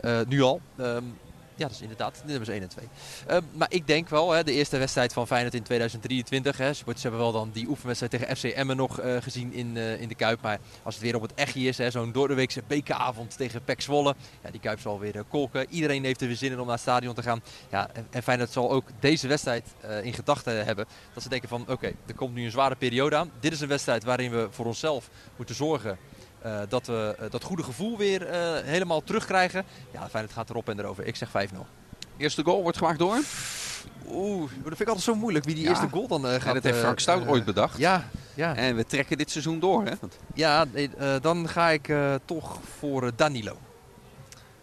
Uh, 0.00 0.18
nu 0.28 0.42
al. 0.42 0.60
Um, 0.76 1.16
ja, 1.58 1.64
dat 1.66 1.70
is 1.70 1.80
inderdaad 1.80 2.14
de 2.14 2.22
nummers 2.26 2.48
1 2.48 2.62
en 2.62 2.68
2. 2.68 2.88
Uh, 3.30 3.36
maar 3.52 3.68
ik 3.70 3.86
denk 3.86 4.08
wel, 4.08 4.30
hè, 4.30 4.44
de 4.44 4.52
eerste 4.52 4.78
wedstrijd 4.78 5.12
van 5.12 5.26
Feyenoord 5.26 5.54
in 5.54 5.62
2023. 5.62 6.56
Hè, 6.56 6.72
ze 6.72 6.84
hebben 6.86 7.20
wel 7.20 7.32
dan 7.32 7.50
die 7.52 7.68
oefenwedstrijd 7.68 8.12
tegen 8.12 8.36
FC 8.36 8.44
Emmen 8.44 8.76
nog 8.76 9.00
uh, 9.00 9.16
gezien 9.20 9.52
in, 9.52 9.76
uh, 9.76 10.00
in 10.00 10.08
de 10.08 10.14
Kuip. 10.14 10.40
Maar 10.40 10.58
als 10.82 10.94
het 10.94 11.04
weer 11.04 11.14
op 11.14 11.22
het 11.22 11.34
echtje 11.34 11.60
is, 11.60 11.76
zo'n 11.76 12.12
doordeweekse 12.12 12.62
bekeravond 12.66 13.36
tegen 13.36 13.64
Pek 13.64 13.80
Zwolle. 13.80 14.14
Ja, 14.42 14.50
die 14.50 14.60
Kuip 14.60 14.80
zal 14.80 14.98
weer 14.98 15.24
kolken. 15.28 15.66
Iedereen 15.70 16.04
heeft 16.04 16.20
er 16.20 16.26
weer 16.26 16.36
zin 16.36 16.52
in 16.52 16.58
om 16.58 16.64
naar 16.64 16.72
het 16.72 16.82
stadion 16.82 17.14
te 17.14 17.22
gaan. 17.22 17.42
Ja, 17.70 17.88
en, 17.92 18.06
en 18.10 18.22
Feyenoord 18.22 18.50
zal 18.50 18.70
ook 18.70 18.88
deze 19.00 19.28
wedstrijd 19.28 19.64
in 20.02 20.12
gedachten 20.12 20.64
hebben. 20.64 20.86
Dat 21.14 21.22
ze 21.22 21.28
denken 21.28 21.48
van, 21.48 21.64
oké, 21.68 21.92
er 22.06 22.14
komt 22.14 22.34
nu 22.34 22.44
een 22.44 22.50
zware 22.50 22.76
periode 22.76 23.16
aan. 23.16 23.30
Dit 23.40 23.52
is 23.52 23.60
een 23.60 23.68
wedstrijd 23.68 24.04
waarin 24.04 24.30
we 24.30 24.48
voor 24.50 24.66
onszelf 24.66 25.10
moeten 25.36 25.54
zorgen 25.54 25.98
uh, 26.46 26.60
dat 26.68 26.86
we 26.86 27.16
uh, 27.20 27.30
dat 27.30 27.42
goede 27.42 27.62
gevoel 27.62 27.96
weer 27.96 28.22
uh, 28.22 28.32
helemaal 28.64 29.02
terugkrijgen. 29.02 29.64
Ja, 29.92 30.08
Feyenoord 30.08 30.34
gaat 30.34 30.50
erop 30.50 30.68
en 30.68 30.78
erover. 30.78 31.06
Ik 31.06 31.16
zeg 31.16 31.28
5-0. 31.28 31.56
Eerste 32.16 32.42
goal 32.44 32.62
wordt 32.62 32.78
gemaakt 32.78 32.98
door? 32.98 33.18
Oeh, 34.10 34.50
dat 34.50 34.62
vind 34.62 34.80
ik 34.80 34.86
altijd 34.86 35.04
zo 35.04 35.14
moeilijk 35.14 35.44
wie 35.44 35.54
die 35.54 35.64
ja. 35.64 35.70
eerste 35.70 35.88
goal 35.88 36.08
dan 36.08 36.40
gaat. 36.40 36.54
Dat 36.54 36.62
heeft 36.62 36.78
Frank 36.78 36.98
Stout 36.98 37.26
ooit 37.26 37.44
bedacht. 37.44 37.78
Ja, 37.78 38.08
ja. 38.34 38.56
En 38.56 38.76
we 38.76 38.86
trekken 38.86 39.18
dit 39.18 39.30
seizoen 39.30 39.60
door, 39.60 39.84
hè? 39.84 39.92
Ja, 40.34 40.64
dan 41.20 41.48
ga 41.48 41.68
ik 41.68 41.92
toch 42.24 42.58
voor 42.78 43.10
Danilo. 43.16 43.52
Oké, 43.52 43.60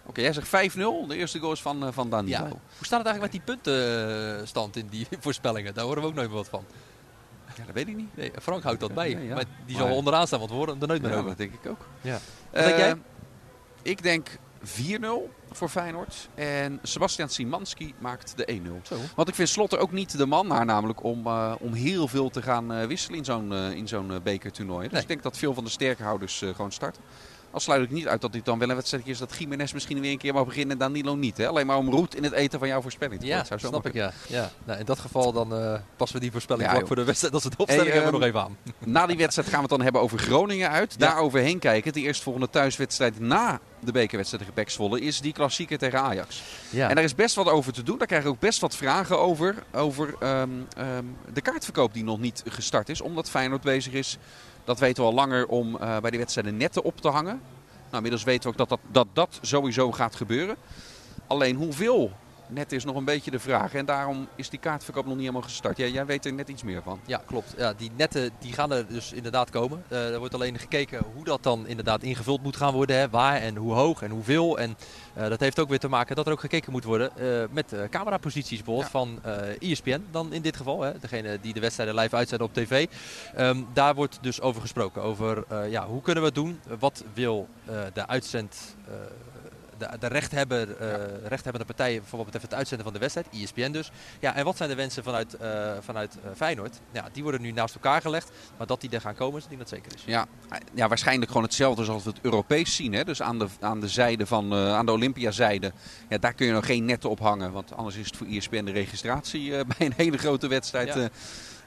okay, 0.05 0.23
jij 0.23 0.33
zegt 0.33 0.75
5-0. 0.75 0.77
De 1.07 1.15
eerste 1.15 1.39
goal 1.39 1.51
is 1.51 1.61
van, 1.61 1.93
van 1.93 2.09
Danilo. 2.09 2.38
Ja. 2.38 2.49
Hoe 2.49 2.85
staat 2.85 3.03
het 3.03 3.07
eigenlijk 3.07 3.21
met 3.21 3.31
die 3.31 3.41
puntenstand 3.41 4.75
in 4.75 4.88
die 4.88 5.07
voorspellingen? 5.19 5.73
Daar 5.73 5.85
horen 5.85 6.01
we 6.01 6.07
ook 6.07 6.13
nooit 6.13 6.27
meer 6.27 6.38
wat 6.38 6.49
van. 6.49 6.65
Ja, 7.57 7.65
dat 7.65 7.73
weet 7.75 7.87
ik 7.87 7.95
niet. 7.95 8.15
Nee, 8.15 8.31
Frank 8.41 8.63
houdt 8.63 8.79
dat 8.79 8.93
bij. 8.93 9.09
Ja. 9.09 9.35
Maar 9.35 9.45
die 9.65 9.75
zal 9.75 9.87
maar... 9.87 9.95
onderaan 9.95 10.27
staan, 10.27 10.39
want 10.39 10.51
we 10.51 10.57
horen 10.57 10.81
er 10.81 10.87
nooit 10.87 11.01
meer 11.01 11.11
ja, 11.11 11.17
over. 11.17 11.29
dat 11.29 11.37
denk 11.37 11.53
ik 11.53 11.69
ook. 11.69 11.87
Ja. 12.01 12.19
Wat 12.51 12.61
uh, 12.61 12.67
denk 12.67 12.77
jij? 12.77 12.95
Ik 13.81 14.03
denk 14.03 14.27
4-0 14.65 14.69
voor 15.51 15.69
Feyenoord. 15.69 16.29
En 16.35 16.79
Sebastian 16.83 17.29
Simanski 17.29 17.93
maakt 17.99 18.37
de 18.37 18.59
1-0. 18.91 18.95
Want 19.15 19.27
ik 19.27 19.35
vind 19.35 19.49
Slotter 19.49 19.79
ook 19.79 19.91
niet 19.91 20.17
de 20.17 20.25
man 20.25 20.47
naar 20.47 20.65
namelijk 20.65 21.03
om, 21.03 21.27
uh, 21.27 21.55
om 21.59 21.73
heel 21.73 22.07
veel 22.07 22.29
te 22.29 22.41
gaan 22.41 22.71
uh, 22.71 22.85
wisselen 22.85 23.17
in 23.17 23.25
zo'n 23.25 23.51
uh, 23.51 23.71
in 23.71 23.87
zo'n 23.87 24.19
bekertoernooi. 24.23 24.83
Dus 24.83 24.91
nee. 24.91 25.01
ik 25.01 25.07
denk 25.07 25.23
dat 25.23 25.37
veel 25.37 25.53
van 25.53 25.63
de 25.63 25.69
sterkhouders 25.69 26.37
gewoon 26.37 26.71
starten. 26.71 27.01
Al 27.55 27.61
sluit 27.61 27.83
ik 27.83 27.91
niet 27.91 28.07
uit 28.07 28.21
dat 28.21 28.33
dit 28.33 28.45
dan 28.45 28.59
wel 28.59 28.69
een 28.69 28.75
wedstrijd 28.75 29.07
is 29.07 29.17
dat 29.17 29.35
Jiménez 29.37 29.73
misschien 29.73 29.99
weer 29.99 30.11
een 30.11 30.17
keer 30.17 30.33
mag 30.33 30.45
beginnen 30.45 30.71
en 30.71 30.77
Danilo 30.77 31.15
niet. 31.15 31.37
Hè? 31.37 31.47
Alleen 31.47 31.65
maar 31.65 31.77
om 31.77 31.89
roet 31.89 32.15
in 32.15 32.23
het 32.23 32.33
eten 32.33 32.59
van 32.59 32.67
jouw 32.67 32.81
voorspelling 32.81 33.19
te 33.19 33.25
Ja, 33.25 33.43
snap 33.55 33.85
ik. 33.85 33.93
Ja. 33.93 34.11
ja. 34.27 34.49
Nou, 34.63 34.79
in 34.79 34.85
dat 34.85 34.99
geval 34.99 35.31
dan 35.31 35.61
uh, 35.61 35.79
passen 35.95 36.17
we 36.17 36.23
die 36.23 36.31
voorspelling 36.31 36.71
ja, 36.71 36.85
voor 36.85 36.95
de 36.95 37.03
wedstrijd. 37.03 37.33
Dat 37.33 37.43
is 37.43 37.49
de 37.49 37.57
opstelling 37.57 37.91
hey, 37.91 38.01
hebben 38.01 38.19
we 38.19 38.19
nog 38.19 38.27
even 38.27 38.41
aan. 38.41 38.57
Na 38.93 39.05
die 39.05 39.17
wedstrijd 39.17 39.47
gaan 39.47 39.57
we 39.57 39.61
het 39.61 39.75
dan 39.75 39.81
hebben 39.81 40.01
over 40.01 40.19
Groningen 40.19 40.69
uit. 40.69 40.95
Ja. 40.97 41.07
Daar 41.07 41.17
overheen 41.17 41.59
kijken. 41.59 41.93
De 41.93 41.99
eerstvolgende 41.99 42.49
thuiswedstrijd 42.49 43.19
na 43.19 43.59
de 43.79 43.91
bekerwedstrijd 43.91 44.43
tegen 44.43 44.63
Pek 44.63 44.69
Zwolle 44.69 45.01
is 45.01 45.21
die 45.21 45.33
klassieker 45.33 45.77
tegen 45.77 46.01
Ajax. 46.01 46.43
Ja. 46.69 46.89
En 46.89 46.95
daar 46.95 47.03
is 47.03 47.15
best 47.15 47.35
wat 47.35 47.49
over 47.49 47.73
te 47.73 47.83
doen. 47.83 47.97
Daar 47.97 48.07
krijg 48.07 48.23
ik 48.23 48.29
ook 48.29 48.39
best 48.39 48.59
wat 48.59 48.75
vragen 48.75 49.19
over. 49.19 49.63
Over 49.73 50.13
um, 50.23 50.67
um, 50.77 51.17
de 51.33 51.41
kaartverkoop 51.41 51.93
die 51.93 52.03
nog 52.03 52.19
niet 52.19 52.43
gestart 52.47 52.89
is. 52.89 53.01
Omdat 53.01 53.29
Feyenoord 53.29 53.61
bezig 53.61 53.93
is. 53.93 54.17
Dat 54.65 54.80
weten 54.80 55.04
we 55.04 55.10
al 55.10 55.15
langer 55.15 55.47
om 55.47 55.75
uh, 55.75 55.97
bij 55.97 56.10
die 56.10 56.19
wedstrijden 56.19 56.58
netten 56.58 56.84
op 56.84 57.01
te 57.01 57.08
hangen. 57.08 57.41
Nou, 57.75 57.95
inmiddels 57.95 58.23
weten 58.23 58.43
we 58.43 58.49
ook 58.49 58.58
dat 58.58 58.69
dat, 58.69 58.80
dat 58.91 59.08
dat 59.13 59.39
sowieso 59.41 59.91
gaat 59.91 60.15
gebeuren. 60.15 60.56
Alleen 61.28 61.56
hoeveel 61.56 62.12
net 62.47 62.71
is 62.71 62.86
nog 62.86 62.95
een 62.95 63.05
beetje 63.05 63.31
de 63.31 63.39
vraag. 63.39 63.73
En 63.73 63.86
daarom 63.86 64.27
is 64.36 64.49
die 64.49 64.60
kaartverkoop 64.60 65.03
nog 65.03 65.13
niet 65.13 65.21
helemaal 65.21 65.41
gestart. 65.41 65.77
Ja, 65.77 65.86
jij 65.86 66.05
weet 66.05 66.25
er 66.25 66.34
net 66.34 66.49
iets 66.49 66.63
meer 66.63 66.81
van. 66.81 66.99
Ja, 67.05 67.21
klopt. 67.25 67.53
Ja, 67.58 67.73
die 67.73 67.91
netten 67.95 68.29
die 68.39 68.53
gaan 68.53 68.71
er 68.71 68.88
dus 68.88 69.13
inderdaad 69.13 69.49
komen. 69.49 69.84
Uh, 69.89 70.13
er 70.13 70.19
wordt 70.19 70.34
alleen 70.34 70.60
gekeken 70.60 71.03
hoe 71.13 71.23
dat 71.23 71.43
dan 71.43 71.67
inderdaad 71.67 72.03
ingevuld 72.03 72.43
moet 72.43 72.55
gaan 72.55 72.73
worden. 72.73 72.95
Hè. 72.95 73.10
Waar 73.10 73.36
en 73.36 73.55
hoe 73.55 73.73
hoog 73.73 74.01
en 74.01 74.12
hoeveel. 74.12 74.60
En 74.60 74.77
uh, 75.17 75.27
dat 75.27 75.39
heeft 75.39 75.60
ook 75.60 75.69
weer 75.69 75.79
te 75.79 75.88
maken 75.88 76.15
dat 76.15 76.25
er 76.25 76.31
ook 76.31 76.39
gekeken 76.39 76.71
moet 76.71 76.84
worden 76.84 77.12
uh, 77.17 77.43
met 77.51 77.75
cameraposities 77.89 78.63
bijvoorbeeld 78.63 78.91
ja. 78.91 78.99
van 78.99 79.19
ESPN 79.60 80.05
dan 80.12 80.34
in 80.34 80.41
dit 80.41 80.58
geval. 80.58 80.81
Hè. 80.81 80.99
Degene 80.99 81.39
die 81.41 81.53
de 81.53 81.60
wedstrijden 81.60 81.95
live 81.95 82.15
uitzenden 82.15 82.47
op 82.47 82.53
tv. 82.53 82.88
Um, 83.38 83.67
daar 83.73 83.95
wordt 83.95 84.17
dus 84.21 84.41
over 84.41 84.62
gesproken. 84.62 85.01
Over 85.01 85.45
ja, 85.69 85.88
hoe 85.88 86.01
kunnen 86.01 86.21
we 86.23 86.27
het 86.27 86.38
doen? 86.38 86.60
Wat 86.79 87.03
wil 87.13 87.47
de 87.93 88.08
uitzend 88.08 88.75
de, 89.77 89.89
de 89.99 90.07
rechthebber, 90.07 90.67
ja. 90.79 91.27
rechthebbende 91.27 91.65
partijen 91.65 92.03
voor 92.05 92.17
wat 92.17 92.25
betreft 92.25 92.45
het 92.45 92.53
uitzenden 92.53 92.85
van 92.85 92.93
de 92.93 92.99
wedstrijd, 92.99 93.27
ESPN 93.31 93.71
dus. 93.71 93.91
Ja, 94.19 94.35
en 94.35 94.45
wat 94.45 94.57
zijn 94.57 94.69
de 94.69 94.75
wensen 94.75 95.03
vanuit, 95.03 95.35
uh, 95.41 95.71
vanuit 95.79 96.17
uh, 96.25 96.31
Feyenoord? 96.35 96.79
Ja, 96.91 97.07
die 97.11 97.23
worden 97.23 97.41
nu 97.41 97.51
naast 97.51 97.75
elkaar 97.75 98.01
gelegd, 98.01 98.31
maar 98.57 98.67
dat 98.67 98.81
die 98.81 98.89
er 98.89 99.01
gaan 99.01 99.15
komen, 99.15 99.39
is 99.39 99.47
ik 99.49 99.57
dat 99.57 99.69
zeker 99.69 99.93
is. 99.95 100.03
Ja, 100.05 100.25
ja 100.73 100.88
waarschijnlijk 100.88 101.31
gewoon 101.31 101.45
hetzelfde 101.45 101.83
zoals 101.83 102.03
we 102.03 102.09
het 102.09 102.19
Europees 102.21 102.75
zien. 102.75 102.93
Hè? 102.93 103.03
Dus 103.03 103.21
aan 103.21 103.39
de, 103.39 103.47
aan 103.59 103.79
de 103.79 103.88
zijde 103.88 104.25
van, 104.25 104.53
aan 104.53 104.85
de 104.85 104.91
Olympiazijde, 104.91 105.71
ja, 106.09 106.17
daar 106.17 106.33
kun 106.33 106.45
je 106.45 106.51
nog 106.51 106.65
geen 106.65 106.85
netten 106.85 107.09
op 107.09 107.19
hangen, 107.19 107.51
want 107.51 107.75
anders 107.75 107.95
is 107.95 108.05
het 108.05 108.17
voor 108.17 108.27
ESPN 108.27 108.63
de 108.63 108.71
registratie 108.71 109.49
bij 109.77 109.85
een 109.85 109.93
hele 109.95 110.17
grote 110.17 110.47
wedstrijd. 110.47 110.93
Ja. 110.93 111.09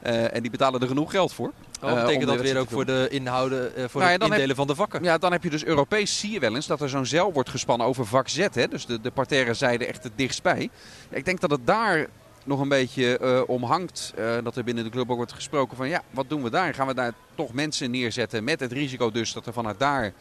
Uh, 0.03 0.33
en 0.35 0.41
die 0.41 0.51
betalen 0.51 0.81
er 0.81 0.87
genoeg 0.87 1.11
geld 1.11 1.33
voor. 1.33 1.53
Oh, 1.81 1.93
betekent 1.93 2.21
uh, 2.21 2.27
dat 2.27 2.41
weer 2.41 2.57
ook 2.57 2.69
voor 2.69 2.85
de 2.85 3.07
inhouden, 3.09 3.71
uh, 3.77 3.85
voor 3.87 4.01
nou 4.01 4.13
het 4.13 4.21
indelen 4.21 4.47
heb, 4.47 4.55
van 4.55 4.67
de 4.67 4.75
vakken? 4.75 5.03
Ja, 5.03 5.17
dan 5.17 5.31
heb 5.31 5.43
je 5.43 5.49
dus 5.49 5.65
Europees 5.65 6.19
zie 6.19 6.31
je 6.31 6.39
wel 6.39 6.55
eens 6.55 6.67
dat 6.67 6.81
er 6.81 6.89
zo'n 6.89 7.05
zeil 7.05 7.33
wordt 7.33 7.49
gespannen 7.49 7.87
over 7.87 8.05
vak 8.05 8.27
Z. 8.27 8.47
Hè? 8.51 8.67
Dus 8.67 8.85
de, 8.85 9.01
de 9.01 9.11
parterre 9.11 9.53
zijde 9.53 9.85
echt 9.85 10.03
het 10.03 10.13
dichtstbij. 10.15 10.69
Ja, 11.09 11.17
ik 11.17 11.25
denk 11.25 11.39
dat 11.39 11.51
het 11.51 11.67
daar 11.67 12.07
nog 12.43 12.59
een 12.59 12.69
beetje 12.69 13.19
uh, 13.21 13.41
om 13.47 13.63
hangt. 13.63 14.13
Uh, 14.19 14.37
dat 14.43 14.57
er 14.57 14.63
binnen 14.63 14.83
de 14.83 14.89
club 14.89 15.09
ook 15.09 15.17
wordt 15.17 15.33
gesproken 15.33 15.77
van 15.77 15.89
ja, 15.89 16.01
wat 16.11 16.29
doen 16.29 16.43
we 16.43 16.49
daar? 16.49 16.73
Gaan 16.73 16.87
we 16.87 16.93
daar 16.93 17.13
toch 17.35 17.53
mensen 17.53 17.91
neerzetten 17.91 18.43
met 18.43 18.59
het 18.59 18.71
risico 18.71 19.11
dus 19.11 19.33
dat 19.33 19.45
er 19.45 19.53
vanuit 19.53 19.79
daar 19.79 20.13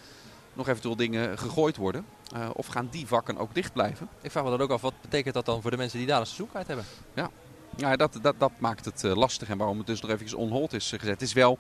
nog 0.53 0.69
eventueel 0.69 0.97
dingen 0.97 1.39
gegooid 1.39 1.77
worden? 1.77 2.05
Uh, 2.37 2.49
of 2.53 2.67
gaan 2.67 2.89
die 2.91 3.07
vakken 3.07 3.39
ook 3.39 3.55
dicht 3.55 3.73
blijven? 3.73 4.09
Ik 4.21 4.31
vraag 4.31 4.45
me 4.45 4.51
dan 4.51 4.61
ook 4.61 4.71
af, 4.71 4.81
wat 4.81 5.01
betekent 5.01 5.35
dat 5.35 5.47
dan 5.47 5.63
voor 5.63 5.71
de 5.71 5.77
mensen 5.77 5.99
die 5.99 6.07
daar 6.07 6.21
een 6.21 6.27
seizoenkaart 6.27 6.67
hebben? 6.67 6.85
Ja, 7.15 7.31
ja, 7.79 7.97
dat, 7.97 8.19
dat, 8.23 8.35
dat 8.39 8.53
maakt 8.59 8.85
het 8.85 9.03
uh, 9.05 9.15
lastig 9.15 9.49
en 9.49 9.59
waarom 9.59 9.79
het 9.79 9.87
dus 9.87 10.01
nog 10.01 10.11
even 10.11 10.39
on 10.39 10.51
hold 10.51 10.73
is 10.73 10.91
gezet. 10.91 11.09
Het 11.09 11.23
is 11.23 11.33
wel, 11.33 11.59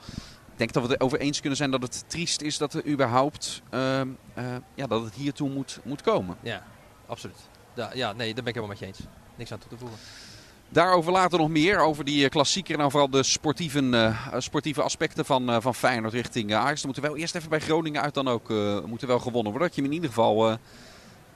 ik 0.52 0.59
denk 0.59 0.72
dat 0.72 0.83
we 0.83 0.88
het 0.88 0.98
erover 1.00 1.20
eens 1.20 1.40
kunnen 1.40 1.59
zijn 1.59 1.70
dat 1.70 1.83
het 1.83 2.04
triest 2.07 2.40
is 2.40 2.59
dat 2.59 2.74
er 2.74 2.87
überhaupt, 2.87 3.62
uh, 3.74 4.00
uh, 4.00 4.04
ja, 4.74 4.87
dat 4.87 5.04
het 5.04 5.14
hiertoe 5.14 5.50
moet, 5.50 5.81
moet 5.85 6.02
komen. 6.02 6.37
Ja, 6.42 6.62
absoluut. 7.07 7.48
Da 7.74 7.90
ja, 7.94 8.12
nee, 8.12 8.35
daar 8.35 8.44
ben 8.44 8.54
ik 8.54 8.54
helemaal 8.54 8.68
met 8.68 8.78
je 8.78 8.87
eens. 8.87 8.98
Niks 9.37 9.52
aan 9.52 9.59
toe 9.59 9.68
te 9.68 9.78
voegen. 9.78 9.98
Daarover 10.68 11.12
later 11.12 11.38
nog 11.38 11.48
meer, 11.48 11.78
over 11.78 12.04
die 12.04 12.28
klassieker 12.28 12.72
en 12.72 12.78
nou 12.78 12.90
vooral 12.90 13.11
de 13.11 13.22
sportieve, 13.22 13.83
uh, 13.83 14.35
sportieve 14.38 14.83
aspecten 14.83 15.24
van, 15.24 15.62
van 15.62 15.74
Feyenoord 15.74 16.12
richting 16.12 16.54
Ajax. 16.54 16.83
Dan 16.83 16.90
moeten 16.90 17.11
wel 17.11 17.16
eerst 17.16 17.35
even 17.35 17.48
bij 17.48 17.61
Groningen 17.61 18.02
uit 18.02 18.14
dan 18.14 18.28
ook 18.28 18.48
moeten 18.87 19.09
wel 19.09 19.18
gewonnen 19.18 19.50
worden. 19.50 19.68
Dat 19.68 19.74
je 19.74 19.83
hem 19.83 19.90
in 19.90 19.96
ieder 19.96 20.09
geval 20.09 20.59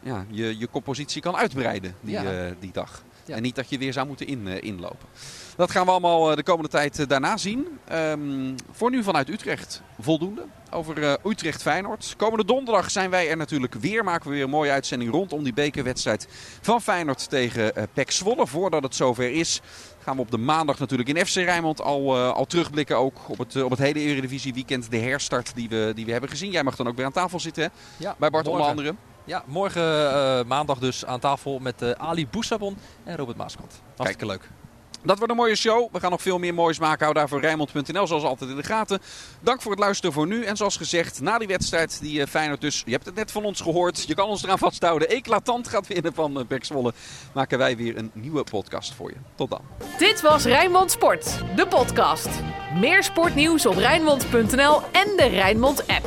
ja, 0.00 0.24
je, 0.28 0.58
je 0.58 0.68
compositie 0.70 1.22
kan 1.22 1.36
uitbreiden 1.36 1.94
die, 2.00 2.12
ja. 2.12 2.54
die 2.60 2.72
dag. 2.72 3.02
Ja. 3.24 3.36
En 3.36 3.42
niet 3.42 3.54
dat 3.54 3.68
je 3.68 3.78
weer 3.78 3.92
zou 3.92 4.06
moeten 4.06 4.26
in, 4.26 4.46
uh, 4.46 4.62
inlopen. 4.62 5.08
Dat 5.56 5.70
gaan 5.70 5.84
we 5.84 5.90
allemaal 5.90 6.30
uh, 6.30 6.36
de 6.36 6.42
komende 6.42 6.68
tijd 6.68 6.98
uh, 6.98 7.06
daarna 7.06 7.36
zien. 7.36 7.66
Um, 7.92 8.54
voor 8.70 8.90
nu 8.90 9.02
vanuit 9.02 9.28
Utrecht 9.28 9.82
voldoende. 10.00 10.44
Over 10.70 11.18
Utrecht-Feyenoord. 11.26 12.14
Komende 12.16 12.44
donderdag 12.44 12.90
zijn 12.90 13.10
wij 13.10 13.30
er 13.30 13.36
natuurlijk 13.36 13.74
weer. 13.74 14.04
Maken 14.04 14.28
we 14.28 14.34
weer 14.34 14.44
een 14.44 14.50
mooie 14.50 14.70
uitzending 14.70 15.10
rondom 15.10 15.42
die 15.42 15.52
bekerwedstrijd 15.52 16.28
van 16.60 16.82
Feyenoord 16.82 17.28
tegen 17.28 17.72
Pek 17.92 18.10
Zwolle. 18.10 18.46
Voordat 18.46 18.82
het 18.82 18.94
zover 18.94 19.30
is 19.30 19.60
gaan 20.02 20.16
we 20.16 20.22
op 20.22 20.30
de 20.30 20.38
maandag 20.38 20.78
natuurlijk 20.78 21.08
in 21.08 21.26
FC 21.26 21.34
Rijnmond 21.34 21.80
al, 21.80 22.16
al 22.16 22.44
terugblikken. 22.44 22.96
Ook 22.96 23.18
op 23.28 23.38
het, 23.38 23.62
op 23.62 23.70
het 23.70 23.78
hele 23.78 23.98
Eredivisie 23.98 24.54
weekend. 24.54 24.90
De 24.90 24.98
herstart 24.98 25.54
die 25.54 25.68
we, 25.68 25.92
die 25.94 26.04
we 26.04 26.12
hebben 26.12 26.30
gezien. 26.30 26.50
Jij 26.50 26.62
mag 26.62 26.76
dan 26.76 26.88
ook 26.88 26.96
weer 26.96 27.04
aan 27.04 27.12
tafel 27.12 27.40
zitten 27.40 27.62
hè? 27.62 27.68
Ja, 27.96 28.16
bij 28.18 28.30
Bart 28.30 28.48
onder 28.48 28.66
andere. 28.66 28.94
Ja, 29.24 29.42
morgen 29.46 29.82
uh, 29.82 30.44
maandag 30.44 30.78
dus 30.78 31.04
aan 31.04 31.20
tafel 31.20 31.58
met 31.58 31.82
uh, 31.82 31.90
Ali 31.90 32.28
Boussabon 32.28 32.76
en 33.04 33.16
Robert 33.16 33.36
Maaskant. 33.36 33.82
Hartstikke 33.96 34.26
leuk. 34.26 34.48
Dat 35.04 35.16
wordt 35.16 35.32
een 35.32 35.38
mooie 35.38 35.56
show. 35.56 35.92
We 35.92 36.00
gaan 36.00 36.10
nog 36.10 36.22
veel 36.22 36.38
meer 36.38 36.54
moois 36.54 36.78
maken. 36.78 37.02
Hou 37.02 37.14
daarvoor 37.14 37.40
Rijnmond.nl 37.40 38.06
zoals 38.06 38.22
altijd 38.22 38.50
in 38.50 38.56
de 38.56 38.62
gaten. 38.62 39.00
Dank 39.40 39.62
voor 39.62 39.70
het 39.70 39.80
luisteren 39.80 40.12
voor 40.12 40.26
nu. 40.26 40.44
En 40.44 40.56
zoals 40.56 40.76
gezegd, 40.76 41.20
na 41.20 41.38
die 41.38 41.48
wedstrijd 41.48 42.00
die 42.00 42.20
uh, 42.20 42.26
Feyenoord 42.26 42.60
dus... 42.60 42.82
Je 42.84 42.92
hebt 42.92 43.06
het 43.06 43.14
net 43.14 43.32
van 43.32 43.44
ons 43.44 43.60
gehoord. 43.60 44.04
Je 44.06 44.14
kan 44.14 44.28
ons 44.28 44.42
eraan 44.42 44.58
vasthouden. 44.58 45.08
Eclatant 45.08 45.68
gaat 45.68 45.86
winnen 45.86 46.14
van 46.14 46.44
Pek 46.46 46.64
Zwolle. 46.64 46.92
Maken 47.34 47.58
wij 47.58 47.76
weer 47.76 47.96
een 47.96 48.10
nieuwe 48.14 48.44
podcast 48.44 48.94
voor 48.94 49.10
je. 49.10 49.16
Tot 49.34 49.50
dan. 49.50 49.60
Dit 49.98 50.20
was 50.20 50.44
Rijnmond 50.44 50.90
Sport. 50.90 51.38
De 51.56 51.66
podcast. 51.66 52.28
Meer 52.80 53.02
sportnieuws 53.02 53.66
op 53.66 53.76
Rijnmond.nl 53.76 54.82
en 54.92 55.16
de 55.16 55.28
Rijnmond 55.30 55.86
app. 55.86 56.06